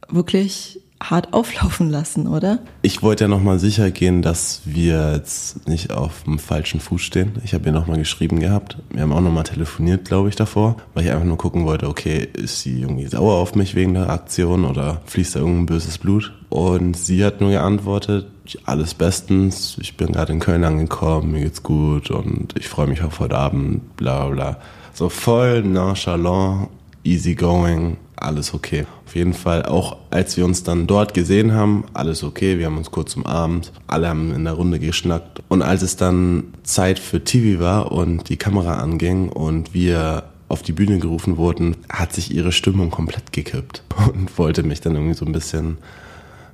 wirklich 0.08 0.80
hart 1.02 1.32
auflaufen 1.32 1.90
lassen, 1.90 2.26
oder? 2.26 2.58
Ich 2.82 3.02
wollte 3.02 3.24
ja 3.24 3.28
nochmal 3.28 3.58
sicher 3.58 3.90
gehen, 3.90 4.22
dass 4.22 4.60
wir 4.64 5.12
jetzt 5.14 5.66
nicht 5.66 5.92
auf 5.92 6.24
dem 6.24 6.38
falschen 6.38 6.80
Fuß 6.80 7.00
stehen. 7.00 7.32
Ich 7.44 7.54
habe 7.54 7.66
ihr 7.66 7.72
nochmal 7.72 7.98
geschrieben 7.98 8.38
gehabt. 8.38 8.76
Wir 8.90 9.02
haben 9.02 9.12
auch 9.12 9.20
nochmal 9.20 9.44
telefoniert, 9.44 10.04
glaube 10.04 10.28
ich, 10.28 10.36
davor, 10.36 10.76
weil 10.94 11.04
ich 11.04 11.10
einfach 11.10 11.24
nur 11.24 11.38
gucken 11.38 11.64
wollte, 11.64 11.88
okay, 11.88 12.28
ist 12.32 12.60
sie 12.60 12.82
irgendwie 12.82 13.06
sauer 13.06 13.34
auf 13.34 13.54
mich 13.54 13.74
wegen 13.74 13.94
der 13.94 14.10
Aktion 14.10 14.64
oder 14.64 15.00
fließt 15.06 15.36
da 15.36 15.40
irgendein 15.40 15.66
böses 15.66 15.98
Blut? 15.98 16.32
Und 16.50 16.96
sie 16.96 17.24
hat 17.24 17.40
nur 17.40 17.50
geantwortet, 17.50 18.26
alles 18.64 18.94
bestens, 18.94 19.78
ich 19.80 19.96
bin 19.96 20.12
gerade 20.12 20.32
in 20.32 20.40
Köln 20.40 20.64
angekommen, 20.64 21.32
mir 21.32 21.42
geht's 21.42 21.62
gut 21.62 22.10
und 22.10 22.54
ich 22.58 22.68
freue 22.68 22.88
mich 22.88 23.02
auf 23.02 23.20
heute 23.20 23.38
Abend, 23.38 23.96
bla 23.96 24.26
bla. 24.26 24.56
So 24.92 25.08
voll 25.08 25.62
nonchalant, 25.62 26.68
easy 27.04 27.34
going, 27.34 27.96
alles 28.22 28.54
okay. 28.54 28.86
Auf 29.06 29.16
jeden 29.16 29.34
Fall, 29.34 29.64
auch 29.64 29.96
als 30.10 30.36
wir 30.36 30.44
uns 30.44 30.62
dann 30.62 30.86
dort 30.86 31.14
gesehen 31.14 31.52
haben, 31.52 31.84
alles 31.94 32.22
okay, 32.22 32.58
wir 32.58 32.66
haben 32.66 32.78
uns 32.78 32.90
kurz 32.90 33.16
umarmt, 33.16 33.72
alle 33.86 34.08
haben 34.08 34.34
in 34.34 34.44
der 34.44 34.54
Runde 34.54 34.78
geschnackt. 34.78 35.42
Und 35.48 35.62
als 35.62 35.82
es 35.82 35.96
dann 35.96 36.54
Zeit 36.62 36.98
für 36.98 37.24
TV 37.24 37.60
war 37.60 37.92
und 37.92 38.28
die 38.28 38.36
Kamera 38.36 38.74
anging 38.74 39.28
und 39.28 39.74
wir 39.74 40.24
auf 40.48 40.62
die 40.62 40.72
Bühne 40.72 40.98
gerufen 40.98 41.36
wurden, 41.36 41.76
hat 41.88 42.12
sich 42.12 42.34
ihre 42.34 42.52
Stimmung 42.52 42.90
komplett 42.90 43.32
gekippt 43.32 43.82
und 44.12 44.36
wollte 44.38 44.62
mich 44.62 44.80
dann 44.80 44.94
irgendwie 44.94 45.14
so 45.14 45.24
ein 45.24 45.32
bisschen 45.32 45.78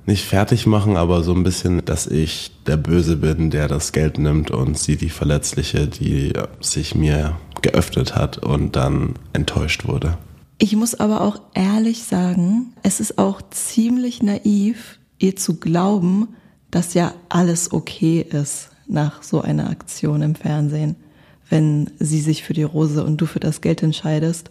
nicht 0.05 0.23
fertig 0.23 0.65
machen, 0.65 0.95
aber 0.95 1.21
so 1.21 1.33
ein 1.33 1.43
bisschen, 1.43 1.83
dass 1.83 2.07
ich 2.07 2.51
der 2.65 2.77
Böse 2.77 3.17
bin, 3.17 3.49
der 3.49 3.67
das 3.67 3.91
Geld 3.91 4.17
nimmt 4.17 4.51
und 4.51 4.77
sie 4.77 4.95
die 4.95 5.09
Verletzliche, 5.09 5.85
die 5.85 6.31
sich 6.61 6.95
mir 6.95 7.35
geöffnet 7.61 8.15
hat 8.15 8.37
und 8.37 8.77
dann 8.77 9.15
enttäuscht 9.33 9.85
wurde. 9.85 10.17
Ich 10.59 10.75
muss 10.75 10.95
aber 10.95 11.21
auch 11.21 11.39
ehrlich 11.53 12.03
sagen, 12.03 12.73
es 12.81 12.99
ist 12.99 13.19
auch 13.19 13.41
ziemlich 13.51 14.23
naiv, 14.23 14.99
ihr 15.19 15.35
zu 15.35 15.59
glauben, 15.59 16.29
dass 16.71 16.95
ja 16.95 17.13
alles 17.29 17.71
okay 17.71 18.25
ist 18.27 18.71
nach 18.87 19.21
so 19.21 19.41
einer 19.41 19.69
Aktion 19.69 20.21
im 20.23 20.33
Fernsehen, 20.35 20.95
wenn 21.49 21.91
sie 21.99 22.21
sich 22.21 22.43
für 22.43 22.53
die 22.53 22.63
Rose 22.63 23.03
und 23.03 23.17
du 23.17 23.27
für 23.27 23.39
das 23.39 23.61
Geld 23.61 23.83
entscheidest. 23.83 24.49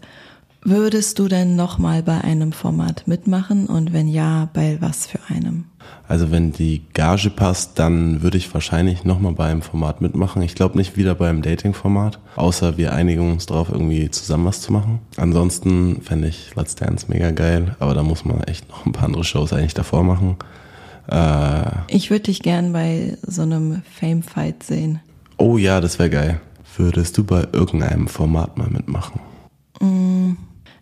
Würdest 0.62 1.19
du 1.19 1.29
denn 1.29 1.57
nochmal 1.57 2.03
bei 2.03 2.21
einem 2.21 2.53
Format 2.53 3.09
mitmachen 3.09 3.66
und 3.66 3.92
wenn 3.92 4.09
ja, 4.09 4.49
bei 4.53 4.79
was 4.81 5.07
für 5.07 5.21
einem? 5.29 5.64
Also 6.09 6.31
wenn 6.31 6.53
die 6.53 6.83
Gage 6.94 7.31
passt, 7.31 7.79
dann 7.79 8.22
würde 8.22 8.38
ich 8.38 8.53
wahrscheinlich 8.55 9.05
nochmal 9.05 9.33
bei 9.33 9.46
einem 9.46 9.62
Format 9.62 10.01
mitmachen. 10.01 10.42
Ich 10.42 10.55
glaube 10.55 10.79
nicht 10.79 10.96
wieder 10.96 11.14
beim 11.16 11.42
Dating-Format, 11.42 12.20
außer 12.37 12.77
wir 12.77 12.92
einigen 12.92 13.33
uns 13.33 13.46
darauf, 13.46 13.70
irgendwie 13.70 14.09
zusammen 14.11 14.46
was 14.46 14.61
zu 14.61 14.72
machen. 14.72 15.01
Ansonsten 15.16 16.03
fände 16.03 16.29
ich 16.29 16.55
Let's 16.55 16.77
Dance 16.77 17.07
mega 17.09 17.33
geil, 17.33 17.75
aber 17.81 17.94
da 17.94 18.03
muss 18.03 18.25
man 18.25 18.40
echt 18.44 18.68
noch 18.68 18.87
ein 18.87 18.92
paar 18.92 19.07
andere 19.07 19.25
Shows 19.25 19.53
eigentlich 19.53 19.75
davor 19.75 20.05
machen. 20.05 20.37
Äh, 21.11 21.70
ich 21.88 22.11
würde 22.11 22.25
dich 22.25 22.40
gern 22.42 22.72
bei 22.72 23.16
so 23.22 23.42
einem 23.42 23.83
Fame-Fight 23.99 24.62
sehen. 24.62 25.01
Oh 25.38 25.59
ja, 25.59 25.81
das 25.81 25.99
wäre 25.99 26.11
geil. 26.11 26.40
Würdest 26.77 27.18
du 27.18 27.25
bei 27.25 27.46
irgendeinem 27.53 28.07
Format 28.07 28.59
mal 28.59 28.68
mitmachen? 28.68 29.20
Mm, 29.81 30.37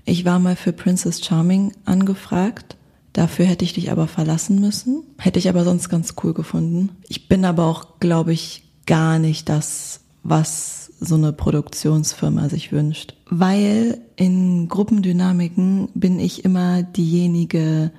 ich 0.04 0.24
war 0.24 0.38
mal 0.38 0.56
für 0.56 0.72
Princess 0.72 1.24
Charming 1.24 1.72
angefragt 1.84 2.76
Dafür 3.14 3.46
hätte 3.46 3.64
ich 3.64 3.72
dich 3.72 3.90
aber 3.90 4.08
verlassen 4.08 4.60
müssen. 4.60 5.04
Hätte 5.18 5.38
ich 5.38 5.48
aber 5.48 5.64
sonst 5.64 5.88
ganz 5.88 6.14
cool 6.22 6.34
gefunden. 6.34 6.90
Ich 7.08 7.28
bin 7.28 7.44
aber 7.44 7.64
auch, 7.64 8.00
glaube 8.00 8.32
ich, 8.32 8.64
gar 8.86 9.18
nicht 9.18 9.48
das, 9.48 10.00
was 10.24 10.92
so 11.00 11.14
eine 11.14 11.32
Produktionsfirma 11.32 12.48
sich 12.48 12.72
wünscht. 12.72 13.14
Weil 13.30 14.00
in 14.16 14.68
Gruppendynamiken 14.68 15.88
bin 15.94 16.18
ich 16.18 16.44
immer 16.44 16.82
diejenige, 16.82 17.92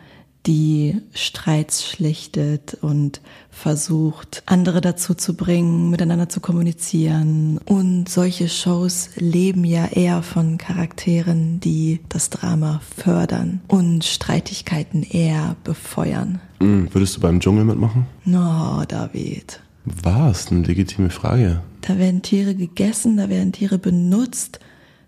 die 0.46 1.02
Streits 1.14 1.88
schlichtet 1.88 2.78
und 2.82 3.22
versucht, 3.50 4.44
andere 4.46 4.82
dazu 4.82 5.14
zu 5.14 5.36
bringen, 5.36 5.90
miteinander 5.90 6.30
zu 6.30 6.40
kommunizieren. 6.40 7.60
Und 7.66 8.10
solche 8.10 8.50
Shows 8.50 9.10
leben 9.16 9.64
ja 9.64 9.86
eher 9.86 10.22
von 10.22 10.58
Charakteren, 10.58 11.60
die 11.60 12.02
das 12.10 12.30
Drama 12.30 12.82
fördern 12.96 13.62
und 13.68 14.04
Streitigkeiten 14.04 15.04
eher 15.04 15.56
befeuern. 15.64 16.40
Mhm. 16.60 16.90
Würdest 16.94 17.18
du 17.18 17.22
beim 17.22 17.40
Dschungel 17.40 17.66
mitmachen? 17.66 18.06
No, 18.26 18.84
David. 18.88 19.62
Was? 19.86 20.52
Eine 20.52 20.64
legitime 20.64 21.10
Frage. 21.10 21.62
Da 21.82 21.98
werden 21.98 22.22
Tiere 22.22 22.56
gegessen, 22.56 23.18
da 23.18 23.30
werden 23.30 23.52
Tiere 23.52 23.78
benutzt. 23.78 24.60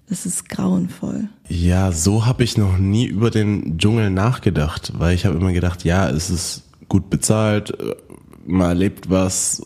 Das 0.09 0.25
ist 0.25 0.47
grauenvoll. 0.47 1.27
Ja, 1.49 1.91
so 1.91 2.25
habe 2.25 2.43
ich 2.43 2.57
noch 2.57 2.77
nie 2.77 3.05
über 3.05 3.29
den 3.29 3.77
Dschungel 3.77 4.09
nachgedacht, 4.09 4.93
weil 4.97 5.15
ich 5.15 5.25
habe 5.25 5.37
immer 5.37 5.51
gedacht, 5.51 5.83
ja, 5.83 6.09
es 6.09 6.29
ist 6.29 6.63
gut 6.87 7.09
bezahlt, 7.09 7.77
man 8.45 8.69
erlebt 8.69 9.09
was, 9.09 9.61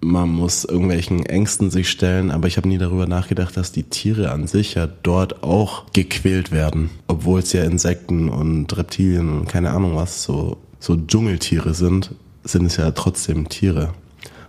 man 0.00 0.30
muss 0.30 0.64
irgendwelchen 0.64 1.26
Ängsten 1.26 1.70
sich 1.70 1.90
stellen, 1.90 2.30
aber 2.30 2.48
ich 2.48 2.56
habe 2.56 2.68
nie 2.68 2.78
darüber 2.78 3.06
nachgedacht, 3.06 3.56
dass 3.56 3.70
die 3.70 3.84
Tiere 3.84 4.30
an 4.32 4.46
sich 4.46 4.74
ja 4.74 4.86
dort 4.86 5.42
auch 5.42 5.92
gequält 5.92 6.50
werden, 6.50 6.90
obwohl 7.06 7.40
es 7.40 7.52
ja 7.52 7.62
Insekten 7.62 8.30
und 8.30 8.74
Reptilien 8.76 9.28
und 9.28 9.48
keine 9.48 9.70
Ahnung 9.70 9.94
was 9.94 10.22
so 10.22 10.56
so 10.82 10.96
Dschungeltiere 10.96 11.74
sind, 11.74 12.14
sind 12.42 12.66
es 12.66 12.76
ja 12.76 12.90
trotzdem 12.90 13.48
Tiere. 13.48 13.94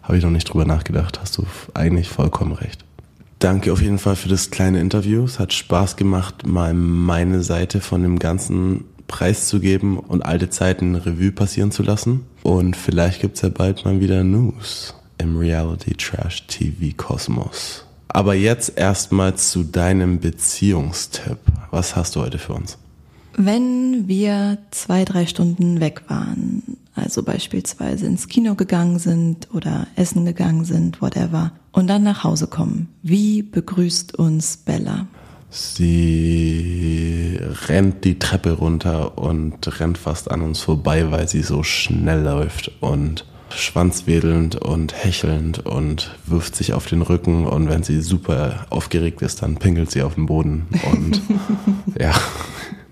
Habe 0.02 0.18
ich 0.18 0.24
noch 0.24 0.32
nicht 0.32 0.52
drüber 0.52 0.66
nachgedacht, 0.66 1.20
hast 1.22 1.38
du 1.38 1.46
eigentlich 1.74 2.10
vollkommen 2.10 2.54
recht. 2.54 2.84
Danke 3.44 3.74
auf 3.74 3.82
jeden 3.82 4.00
Fall 4.00 4.16
für 4.16 4.30
das 4.30 4.52
kleine 4.52 4.80
Interview. 4.80 5.26
Es 5.26 5.38
hat 5.38 5.52
Spaß 5.52 5.98
gemacht, 5.98 6.48
mal 6.48 6.74
meine 6.74 7.44
Seite 7.44 7.82
von 7.82 8.02
dem 8.02 8.18
ganzen 8.18 8.86
Preis 9.08 9.50
zu 9.50 9.60
geben 9.60 10.00
und 10.00 10.22
alte 10.22 10.50
Zeiten 10.50 10.96
Revue 10.96 11.34
passieren 11.34 11.70
zu 11.70 11.84
lassen. 11.84 12.22
Und 12.44 12.78
vielleicht 12.78 13.20
gibt's 13.20 13.42
ja 13.42 13.50
bald 13.50 13.84
mal 13.84 14.00
wieder 14.00 14.24
News 14.24 14.96
im 15.18 15.36
Reality 15.36 15.94
Trash 15.94 16.48
TV 16.48 16.96
Kosmos. 16.96 17.84
Aber 18.08 18.34
jetzt 18.34 18.78
erstmal 18.78 19.36
zu 19.36 19.64
deinem 19.64 20.22
Beziehungstipp. 20.22 21.40
Was 21.70 21.98
hast 21.98 22.16
du 22.16 22.22
heute 22.22 22.40
für 22.40 22.54
uns? 22.54 22.78
Wenn 23.36 24.08
wir 24.08 24.58
zwei, 24.72 25.04
drei 25.04 25.26
Stunden 25.26 25.82
weg 25.82 26.04
waren, 26.08 26.78
also 26.96 27.24
beispielsweise 27.24 28.06
ins 28.06 28.28
Kino 28.28 28.56
gegangen 28.56 29.00
sind 29.00 29.48
oder 29.54 29.88
essen 29.96 30.26
gegangen 30.26 30.66
sind, 30.66 31.02
whatever, 31.02 31.52
und 31.72 31.88
dann 31.88 32.04
nach 32.04 32.24
Hause 32.24 32.48
kommen, 32.48 32.90
wie 33.02 33.42
begrüßt 33.42 34.16
uns 34.16 34.58
Bella? 34.58 35.08
Sie 35.50 37.40
rennt 37.68 38.06
die 38.06 38.18
Treppe 38.18 38.54
runter 38.54 39.18
und 39.20 39.80
rennt 39.80 40.00
fast 40.00 40.32
an 40.32 40.42
uns 40.42 40.62
vorbei, 40.62 41.12
weil 41.12 41.28
sie 41.28 41.44
so 41.44 41.62
schnell 41.62 42.24
läuft 42.24 42.72
und 42.80 43.26
schwanzwedelnd 43.56 44.56
und 44.56 44.94
hechelnd 44.94 45.66
und 45.66 46.16
wirft 46.26 46.56
sich 46.56 46.74
auf 46.74 46.88
den 46.88 47.02
Rücken 47.02 47.46
und 47.46 47.70
wenn 47.70 47.84
sie 47.84 48.02
super 48.02 48.66
aufgeregt 48.72 49.22
ist, 49.22 49.42
dann 49.44 49.58
pinkelt 49.58 49.92
sie 49.92 50.02
auf 50.02 50.16
den 50.16 50.26
Boden 50.26 50.68
und 50.92 51.22
ja. 52.00 52.14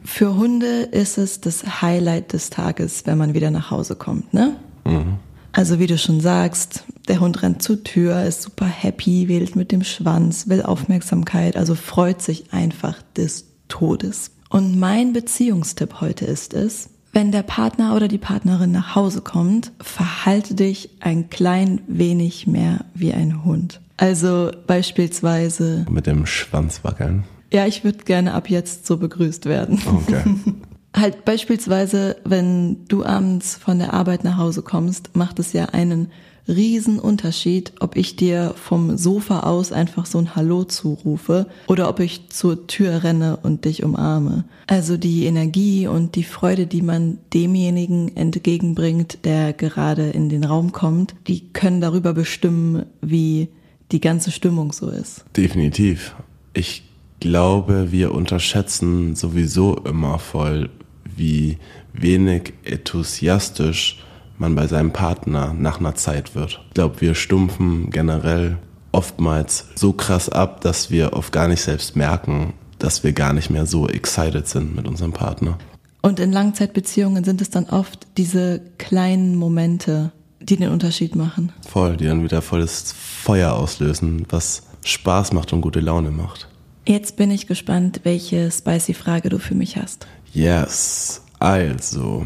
Für 0.03 0.35
Hunde 0.35 0.83
ist 0.83 1.17
es 1.17 1.41
das 1.41 1.81
Highlight 1.81 2.33
des 2.33 2.49
Tages, 2.49 3.03
wenn 3.05 3.17
man 3.17 3.33
wieder 3.33 3.51
nach 3.51 3.71
Hause 3.71 3.95
kommt, 3.95 4.33
ne? 4.33 4.55
Mhm. 4.85 5.19
Also 5.53 5.79
wie 5.79 5.87
du 5.87 5.97
schon 5.97 6.21
sagst, 6.21 6.85
der 7.07 7.19
Hund 7.19 7.43
rennt 7.43 7.61
zur 7.61 7.83
Tür, 7.83 8.23
ist 8.23 8.41
super 8.41 8.65
happy, 8.65 9.27
wählt 9.27 9.55
mit 9.55 9.71
dem 9.71 9.83
Schwanz, 9.83 10.47
will 10.47 10.61
Aufmerksamkeit, 10.61 11.57
also 11.57 11.75
freut 11.75 12.21
sich 12.21 12.53
einfach 12.53 13.01
des 13.17 13.47
Todes. 13.67 14.31
Und 14.49 14.79
mein 14.79 15.13
Beziehungstipp 15.13 15.99
heute 15.99 16.25
ist 16.25 16.53
es, 16.53 16.89
wenn 17.13 17.33
der 17.33 17.43
Partner 17.43 17.95
oder 17.95 18.07
die 18.07 18.17
Partnerin 18.17 18.71
nach 18.71 18.95
Hause 18.95 19.21
kommt, 19.21 19.73
verhalte 19.81 20.55
dich 20.55 20.91
ein 21.01 21.29
klein 21.29 21.81
wenig 21.87 22.47
mehr 22.47 22.85
wie 22.93 23.13
ein 23.13 23.43
Hund. 23.43 23.81
Also 23.97 24.51
beispielsweise. 24.67 25.85
Mit 25.89 26.07
dem 26.07 26.25
Schwanz 26.25 26.83
wackeln. 26.83 27.25
Ja, 27.51 27.67
ich 27.67 27.83
würde 27.83 28.03
gerne 28.05 28.33
ab 28.33 28.49
jetzt 28.49 28.85
so 28.85 28.97
begrüßt 28.97 29.45
werden. 29.45 29.81
Okay. 29.85 30.23
halt 30.95 31.25
beispielsweise, 31.25 32.17
wenn 32.23 32.85
du 32.87 33.03
abends 33.03 33.55
von 33.55 33.79
der 33.79 33.93
Arbeit 33.93 34.23
nach 34.23 34.37
Hause 34.37 34.61
kommst, 34.61 35.15
macht 35.15 35.39
es 35.39 35.53
ja 35.53 35.65
einen 35.65 36.07
riesen 36.47 36.99
Unterschied, 36.99 37.73
ob 37.79 37.95
ich 37.95 38.15
dir 38.15 38.53
vom 38.55 38.97
Sofa 38.97 39.41
aus 39.41 39.71
einfach 39.71 40.05
so 40.05 40.17
ein 40.17 40.35
Hallo 40.35 40.63
zurufe 40.63 41.47
oder 41.67 41.87
ob 41.87 41.99
ich 41.99 42.29
zur 42.29 42.67
Tür 42.67 43.03
renne 43.03 43.37
und 43.41 43.65
dich 43.65 43.83
umarme. 43.83 44.45
Also 44.67 44.97
die 44.97 45.25
Energie 45.25 45.87
und 45.87 46.15
die 46.15 46.23
Freude, 46.23 46.67
die 46.67 46.81
man 46.81 47.19
demjenigen 47.33 48.15
entgegenbringt, 48.15 49.19
der 49.23 49.53
gerade 49.53 50.09
in 50.09 50.29
den 50.29 50.43
Raum 50.43 50.71
kommt, 50.71 51.15
die 51.27 51.49
können 51.53 51.79
darüber 51.79 52.13
bestimmen, 52.13 52.85
wie 53.01 53.49
die 53.91 54.01
ganze 54.01 54.31
Stimmung 54.31 54.71
so 54.71 54.89
ist. 54.89 55.25
Definitiv. 55.35 56.15
Ich 56.53 56.83
glaube, 57.21 57.93
wir 57.93 58.13
unterschätzen 58.13 59.15
sowieso 59.15 59.77
immer 59.77 60.19
voll, 60.19 60.69
wie 61.15 61.57
wenig 61.93 62.53
enthusiastisch 62.63 64.03
man 64.37 64.55
bei 64.55 64.67
seinem 64.67 64.91
Partner 64.91 65.55
nach 65.57 65.79
einer 65.79 65.95
Zeit 65.95 66.35
wird. 66.35 66.59
Ich 66.69 66.73
glaube, 66.73 66.99
wir 66.99 67.15
stumpfen 67.15 67.89
generell 67.91 68.57
oftmals 68.91 69.67
so 69.75 69.93
krass 69.93 70.27
ab, 70.27 70.61
dass 70.61 70.91
wir 70.91 71.13
oft 71.13 71.31
gar 71.31 71.47
nicht 71.47 71.61
selbst 71.61 71.95
merken, 71.95 72.53
dass 72.79 73.03
wir 73.03 73.13
gar 73.13 73.33
nicht 73.33 73.49
mehr 73.49 73.65
so 73.65 73.87
excited 73.87 74.47
sind 74.47 74.75
mit 74.75 74.87
unserem 74.87 75.13
Partner. 75.13 75.57
Und 76.01 76.19
in 76.19 76.31
Langzeitbeziehungen 76.31 77.23
sind 77.23 77.41
es 77.41 77.51
dann 77.51 77.65
oft 77.65 78.07
diese 78.17 78.61
kleinen 78.79 79.35
Momente, 79.35 80.11
die 80.39 80.57
den 80.57 80.69
Unterschied 80.69 81.15
machen. 81.15 81.53
Voll, 81.69 81.97
die 81.97 82.05
dann 82.05 82.23
wieder 82.23 82.41
volles 82.41 82.91
Feuer 82.91 83.53
auslösen, 83.53 84.25
was 84.29 84.63
Spaß 84.83 85.33
macht 85.33 85.53
und 85.53 85.61
gute 85.61 85.79
Laune 85.79 86.09
macht. 86.09 86.47
Jetzt 86.85 87.15
bin 87.15 87.29
ich 87.29 87.45
gespannt, 87.45 88.01
welche 88.03 88.49
spicy 88.49 88.95
Frage 88.95 89.29
du 89.29 89.37
für 89.37 89.53
mich 89.53 89.77
hast. 89.77 90.07
Yes, 90.33 91.21
also 91.37 92.25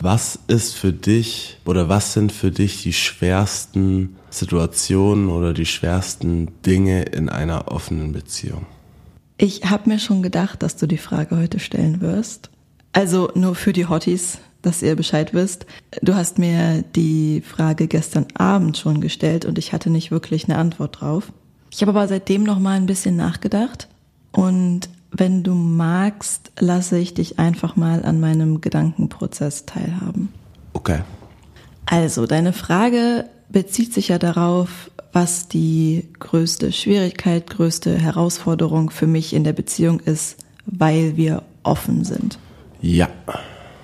was 0.00 0.38
ist 0.46 0.74
für 0.74 0.94
dich 0.94 1.58
oder 1.66 1.90
was 1.90 2.14
sind 2.14 2.32
für 2.32 2.50
dich 2.50 2.82
die 2.82 2.94
schwersten 2.94 4.16
Situationen 4.30 5.28
oder 5.28 5.52
die 5.52 5.66
schwersten 5.66 6.48
Dinge 6.64 7.02
in 7.02 7.28
einer 7.28 7.70
offenen 7.70 8.12
Beziehung? 8.12 8.64
Ich 9.36 9.64
habe 9.64 9.90
mir 9.90 9.98
schon 9.98 10.22
gedacht, 10.22 10.62
dass 10.62 10.76
du 10.76 10.86
die 10.86 10.98
Frage 10.98 11.36
heute 11.36 11.58
stellen 11.58 12.00
wirst. 12.00 12.48
Also 12.92 13.30
nur 13.34 13.54
für 13.54 13.74
die 13.74 13.86
Hotties, 13.86 14.38
dass 14.62 14.82
ihr 14.82 14.96
Bescheid 14.96 15.34
wisst. 15.34 15.66
Du 16.00 16.14
hast 16.14 16.38
mir 16.38 16.82
die 16.96 17.42
Frage 17.42 17.86
gestern 17.86 18.26
Abend 18.34 18.78
schon 18.78 19.02
gestellt 19.02 19.44
und 19.44 19.58
ich 19.58 19.74
hatte 19.74 19.90
nicht 19.90 20.10
wirklich 20.10 20.44
eine 20.44 20.56
Antwort 20.56 21.00
drauf. 21.00 21.32
Ich 21.70 21.82
habe 21.82 21.90
aber 21.90 22.08
seitdem 22.08 22.42
noch 22.42 22.58
mal 22.58 22.76
ein 22.76 22.86
bisschen 22.86 23.16
nachgedacht 23.16 23.89
und 24.32 24.88
wenn 25.12 25.42
du 25.42 25.54
magst, 25.54 26.52
lasse 26.58 26.98
ich 26.98 27.14
dich 27.14 27.38
einfach 27.38 27.76
mal 27.76 28.04
an 28.04 28.20
meinem 28.20 28.60
Gedankenprozess 28.60 29.66
teilhaben. 29.66 30.32
Okay. 30.72 31.00
Also, 31.86 32.26
deine 32.26 32.52
Frage 32.52 33.24
bezieht 33.48 33.92
sich 33.92 34.08
ja 34.08 34.18
darauf, 34.18 34.90
was 35.12 35.48
die 35.48 36.08
größte 36.20 36.70
Schwierigkeit, 36.72 37.50
größte 37.50 37.98
Herausforderung 37.98 38.90
für 38.90 39.08
mich 39.08 39.32
in 39.34 39.42
der 39.42 39.52
Beziehung 39.52 39.98
ist, 39.98 40.36
weil 40.66 41.16
wir 41.16 41.42
offen 41.64 42.04
sind. 42.04 42.38
Ja. 42.80 43.08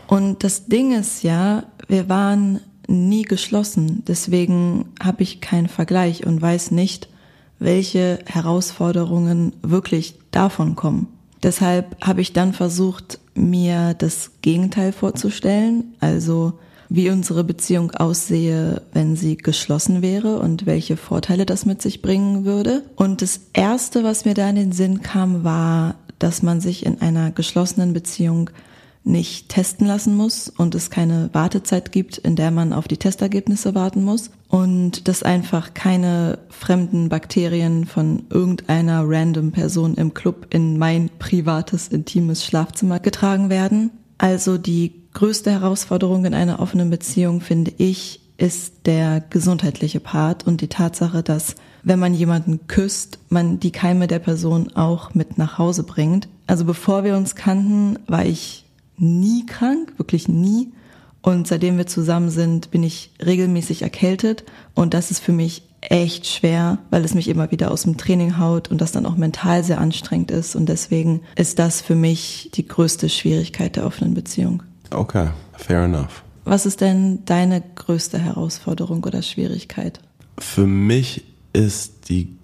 Und 0.07 0.45
das 0.45 0.67
Ding 0.67 0.93
ist 0.93 1.25
ja, 1.25 1.65
wir 1.89 2.09
waren 2.09 2.61
nie 2.87 3.23
geschlossen, 3.23 4.05
deswegen 4.07 4.93
habe 5.03 5.25
ich 5.25 5.41
keinen 5.41 5.69
Vergleich 5.69 6.25
und 6.25 6.41
weiß 6.41 6.71
nicht, 6.71 7.09
welche 7.59 8.19
Herausforderungen 8.27 9.53
wirklich 9.63 10.15
davon 10.31 10.77
kommen. 10.77 11.09
Deshalb 11.43 11.97
habe 12.05 12.21
ich 12.21 12.33
dann 12.33 12.53
versucht, 12.53 13.19
mir 13.35 13.95
das 13.95 14.33
Gegenteil 14.43 14.93
vorzustellen, 14.93 15.95
also 16.01 16.55
wie 16.89 17.11
unsere 17.11 17.45
Beziehung 17.45 17.91
aussehe, 17.93 18.83
wenn 18.93 19.17
sie 19.17 19.37
geschlossen 19.37 20.03
wäre 20.03 20.39
und 20.39 20.67
welche 20.67 20.97
Vorteile 20.97 21.45
das 21.47 21.67
mit 21.67 21.83
sich 21.83 22.01
bringen 22.01 22.45
würde. 22.45 22.85
Und 22.95 23.23
das 23.23 23.41
Erste, 23.53 24.05
was 24.05 24.25
mir 24.25 24.35
da 24.35 24.49
in 24.49 24.57
den 24.57 24.73
Sinn 24.73 25.03
kam, 25.03 25.45
war, 25.45 25.97
dass 26.19 26.43
man 26.43 26.61
sich 26.61 26.87
in 26.87 27.01
einer 27.01 27.31
geschlossenen 27.31 27.93
Beziehung 27.93 28.51
nicht 29.07 29.49
testen 29.49 29.87
lassen 29.87 30.17
muss 30.17 30.49
und 30.49 30.75
es 30.75 30.91
keine 30.91 31.31
Wartezeit 31.33 31.93
gibt, 31.93 32.19
in 32.19 32.35
der 32.35 32.51
man 32.51 32.73
auf 32.73 32.89
die 32.89 32.97
Testergebnisse 32.97 33.75
warten 33.75 34.03
muss 34.03 34.31
und 34.49 35.07
dass 35.07 35.23
einfach 35.23 35.75
keine 35.75 36.41
fremden 36.51 37.09
Bakterien 37.09 37.87
von 37.87 38.25
irgendeiner 38.31 39.05
random 39.07 39.53
Person 39.53 39.95
im 39.95 40.13
Club 40.13 40.49
in 40.51 40.77
mein 40.77 41.09
privates, 41.19 41.89
intimes 41.89 42.45
Schlafzimmer 42.45 42.99
getragen 42.99 43.49
werden. 43.49 43.91
Also 44.19 44.59
die 44.59 44.93
größte 45.15 45.53
Herausforderung 45.53 46.25
in 46.25 46.35
einer 46.35 46.59
offenen 46.59 46.91
Beziehung, 46.91 47.41
finde 47.41 47.73
ich, 47.79 48.21
ist 48.39 48.87
der 48.87 49.23
gesundheitliche 49.31 50.01
Part 50.01 50.47
und 50.47 50.61
die 50.61 50.69
Tatsache, 50.69 51.23
dass 51.23 51.55
wenn 51.85 51.99
man 51.99 52.13
jemanden 52.13 52.67
küsst, 52.67 53.21
man 53.29 53.61
die 53.61 53.71
Keime 53.71 54.09
der 54.09 54.19
Person 54.19 54.73
auch 54.75 55.15
mit 55.15 55.39
nach 55.39 55.59
Hause 55.59 55.85
bringt. 55.85 56.29
Also 56.47 56.65
bevor 56.65 57.05
wir 57.05 57.17
uns 57.17 57.35
kannten, 57.35 57.99
war 58.09 58.27
ich 58.27 58.66
nie 58.99 59.47
krank, 59.47 59.95
wirklich 59.97 60.29
nie. 60.29 60.73
Und 61.23 61.49
seitdem 61.49 61.77
wir 61.77 61.87
zusammen 61.87 62.31
sind, 62.31 62.71
bin 62.71 62.83
ich 62.83 63.11
regelmäßig 63.25 63.83
erkältet. 63.83 64.45
Und 64.75 64.95
das 64.95 65.11
ist 65.11 65.21
für 65.21 65.33
mich 65.33 65.63
echt 65.81 66.27
schwer, 66.27 66.79
weil 66.91 67.05
es 67.05 67.15
mich 67.15 67.29
immer 67.29 67.51
wieder 67.51 67.71
aus 67.71 67.83
dem 67.83 67.97
Training 67.97 68.39
haut 68.39 68.71
und 68.71 68.81
das 68.81 68.93
dann 68.93 69.07
auch 69.07 69.17
mental 69.17 69.65
sehr 69.65 69.81
anstrengend 69.81 70.31
ist. 70.31 70.57
Und 70.57 70.69
deswegen 70.69 71.23
ist 71.37 71.59
das 71.59 71.81
für 71.81 71.95
mich 71.95 72.51
die 72.55 72.67
größte 72.67 73.09
Schwierigkeit 73.09 73.77
der 73.77 73.87
offenen 73.87 74.15
Beziehung. 74.15 74.63
Okay, 74.91 75.29
fair 75.53 75.85
enough. 75.85 76.23
Was 76.45 76.65
ist 76.65 76.81
denn 76.81 77.25
deine 77.25 77.61
größte 77.75 78.19
Herausforderung 78.19 79.03
oder 79.03 79.23
Schwierigkeit? 79.23 80.01
Für 80.39 80.67
mich 80.67 81.25
ist 81.53 82.09
die 82.09 82.37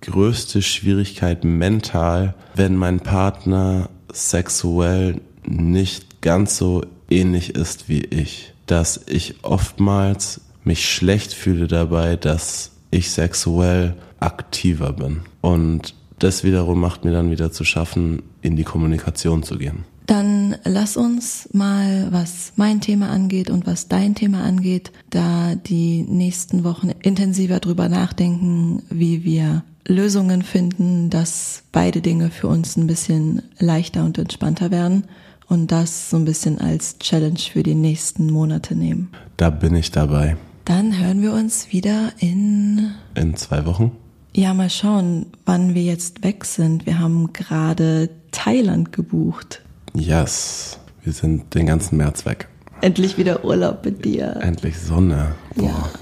größte 0.00 0.62
Schwierigkeit 0.62 1.42
mental, 1.42 2.34
wenn 2.54 2.76
mein 2.76 3.00
Partner 3.00 3.88
sexuell 4.12 5.20
nicht 5.48 6.20
ganz 6.20 6.56
so 6.56 6.82
ähnlich 7.10 7.54
ist 7.54 7.88
wie 7.88 8.04
ich. 8.04 8.52
Dass 8.66 9.00
ich 9.06 9.36
oftmals 9.42 10.42
mich 10.64 10.88
schlecht 10.88 11.32
fühle 11.32 11.66
dabei, 11.66 12.16
dass 12.16 12.72
ich 12.90 13.10
sexuell 13.10 13.94
aktiver 14.20 14.92
bin. 14.92 15.20
Und 15.40 15.94
das 16.18 16.44
wiederum 16.44 16.80
macht 16.80 17.04
mir 17.04 17.12
dann 17.12 17.30
wieder 17.30 17.52
zu 17.52 17.64
schaffen, 17.64 18.22
in 18.42 18.56
die 18.56 18.64
Kommunikation 18.64 19.42
zu 19.42 19.56
gehen. 19.56 19.84
Dann 20.06 20.56
lass 20.64 20.96
uns 20.96 21.50
mal, 21.52 22.08
was 22.10 22.54
mein 22.56 22.80
Thema 22.80 23.10
angeht 23.10 23.50
und 23.50 23.66
was 23.66 23.88
dein 23.88 24.14
Thema 24.14 24.42
angeht, 24.42 24.90
da 25.10 25.54
die 25.54 26.02
nächsten 26.02 26.64
Wochen 26.64 26.90
intensiver 27.02 27.60
drüber 27.60 27.90
nachdenken, 27.90 28.82
wie 28.88 29.24
wir 29.24 29.64
Lösungen 29.86 30.42
finden, 30.42 31.10
dass 31.10 31.62
beide 31.72 32.00
Dinge 32.00 32.30
für 32.30 32.48
uns 32.48 32.76
ein 32.76 32.86
bisschen 32.86 33.42
leichter 33.58 34.04
und 34.04 34.18
entspannter 34.18 34.70
werden 34.70 35.04
und 35.48 35.72
das 35.72 36.10
so 36.10 36.16
ein 36.16 36.24
bisschen 36.24 36.58
als 36.60 36.98
Challenge 36.98 37.38
für 37.38 37.62
die 37.62 37.74
nächsten 37.74 38.30
Monate 38.30 38.74
nehmen. 38.74 39.10
Da 39.36 39.50
bin 39.50 39.74
ich 39.74 39.90
dabei. 39.90 40.36
Dann 40.64 40.98
hören 40.98 41.22
wir 41.22 41.32
uns 41.32 41.72
wieder 41.72 42.12
in 42.18 42.92
In 43.14 43.36
zwei 43.36 43.64
Wochen? 43.64 43.92
Ja, 44.34 44.52
mal 44.54 44.70
schauen, 44.70 45.26
wann 45.46 45.74
wir 45.74 45.82
jetzt 45.82 46.22
weg 46.22 46.44
sind. 46.44 46.84
Wir 46.86 46.98
haben 46.98 47.32
gerade 47.32 48.10
Thailand 48.30 48.92
gebucht. 48.92 49.62
Yes. 49.94 50.78
Wir 51.02 51.12
sind 51.12 51.54
den 51.54 51.66
ganzen 51.66 51.96
März 51.96 52.26
weg. 52.26 52.48
Endlich 52.82 53.16
wieder 53.16 53.44
Urlaub 53.44 53.84
mit 53.84 54.04
dir. 54.04 54.36
Endlich 54.40 54.78
Sonne. 54.78 55.34
Boah. 55.56 55.88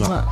Ja. 0.00 0.26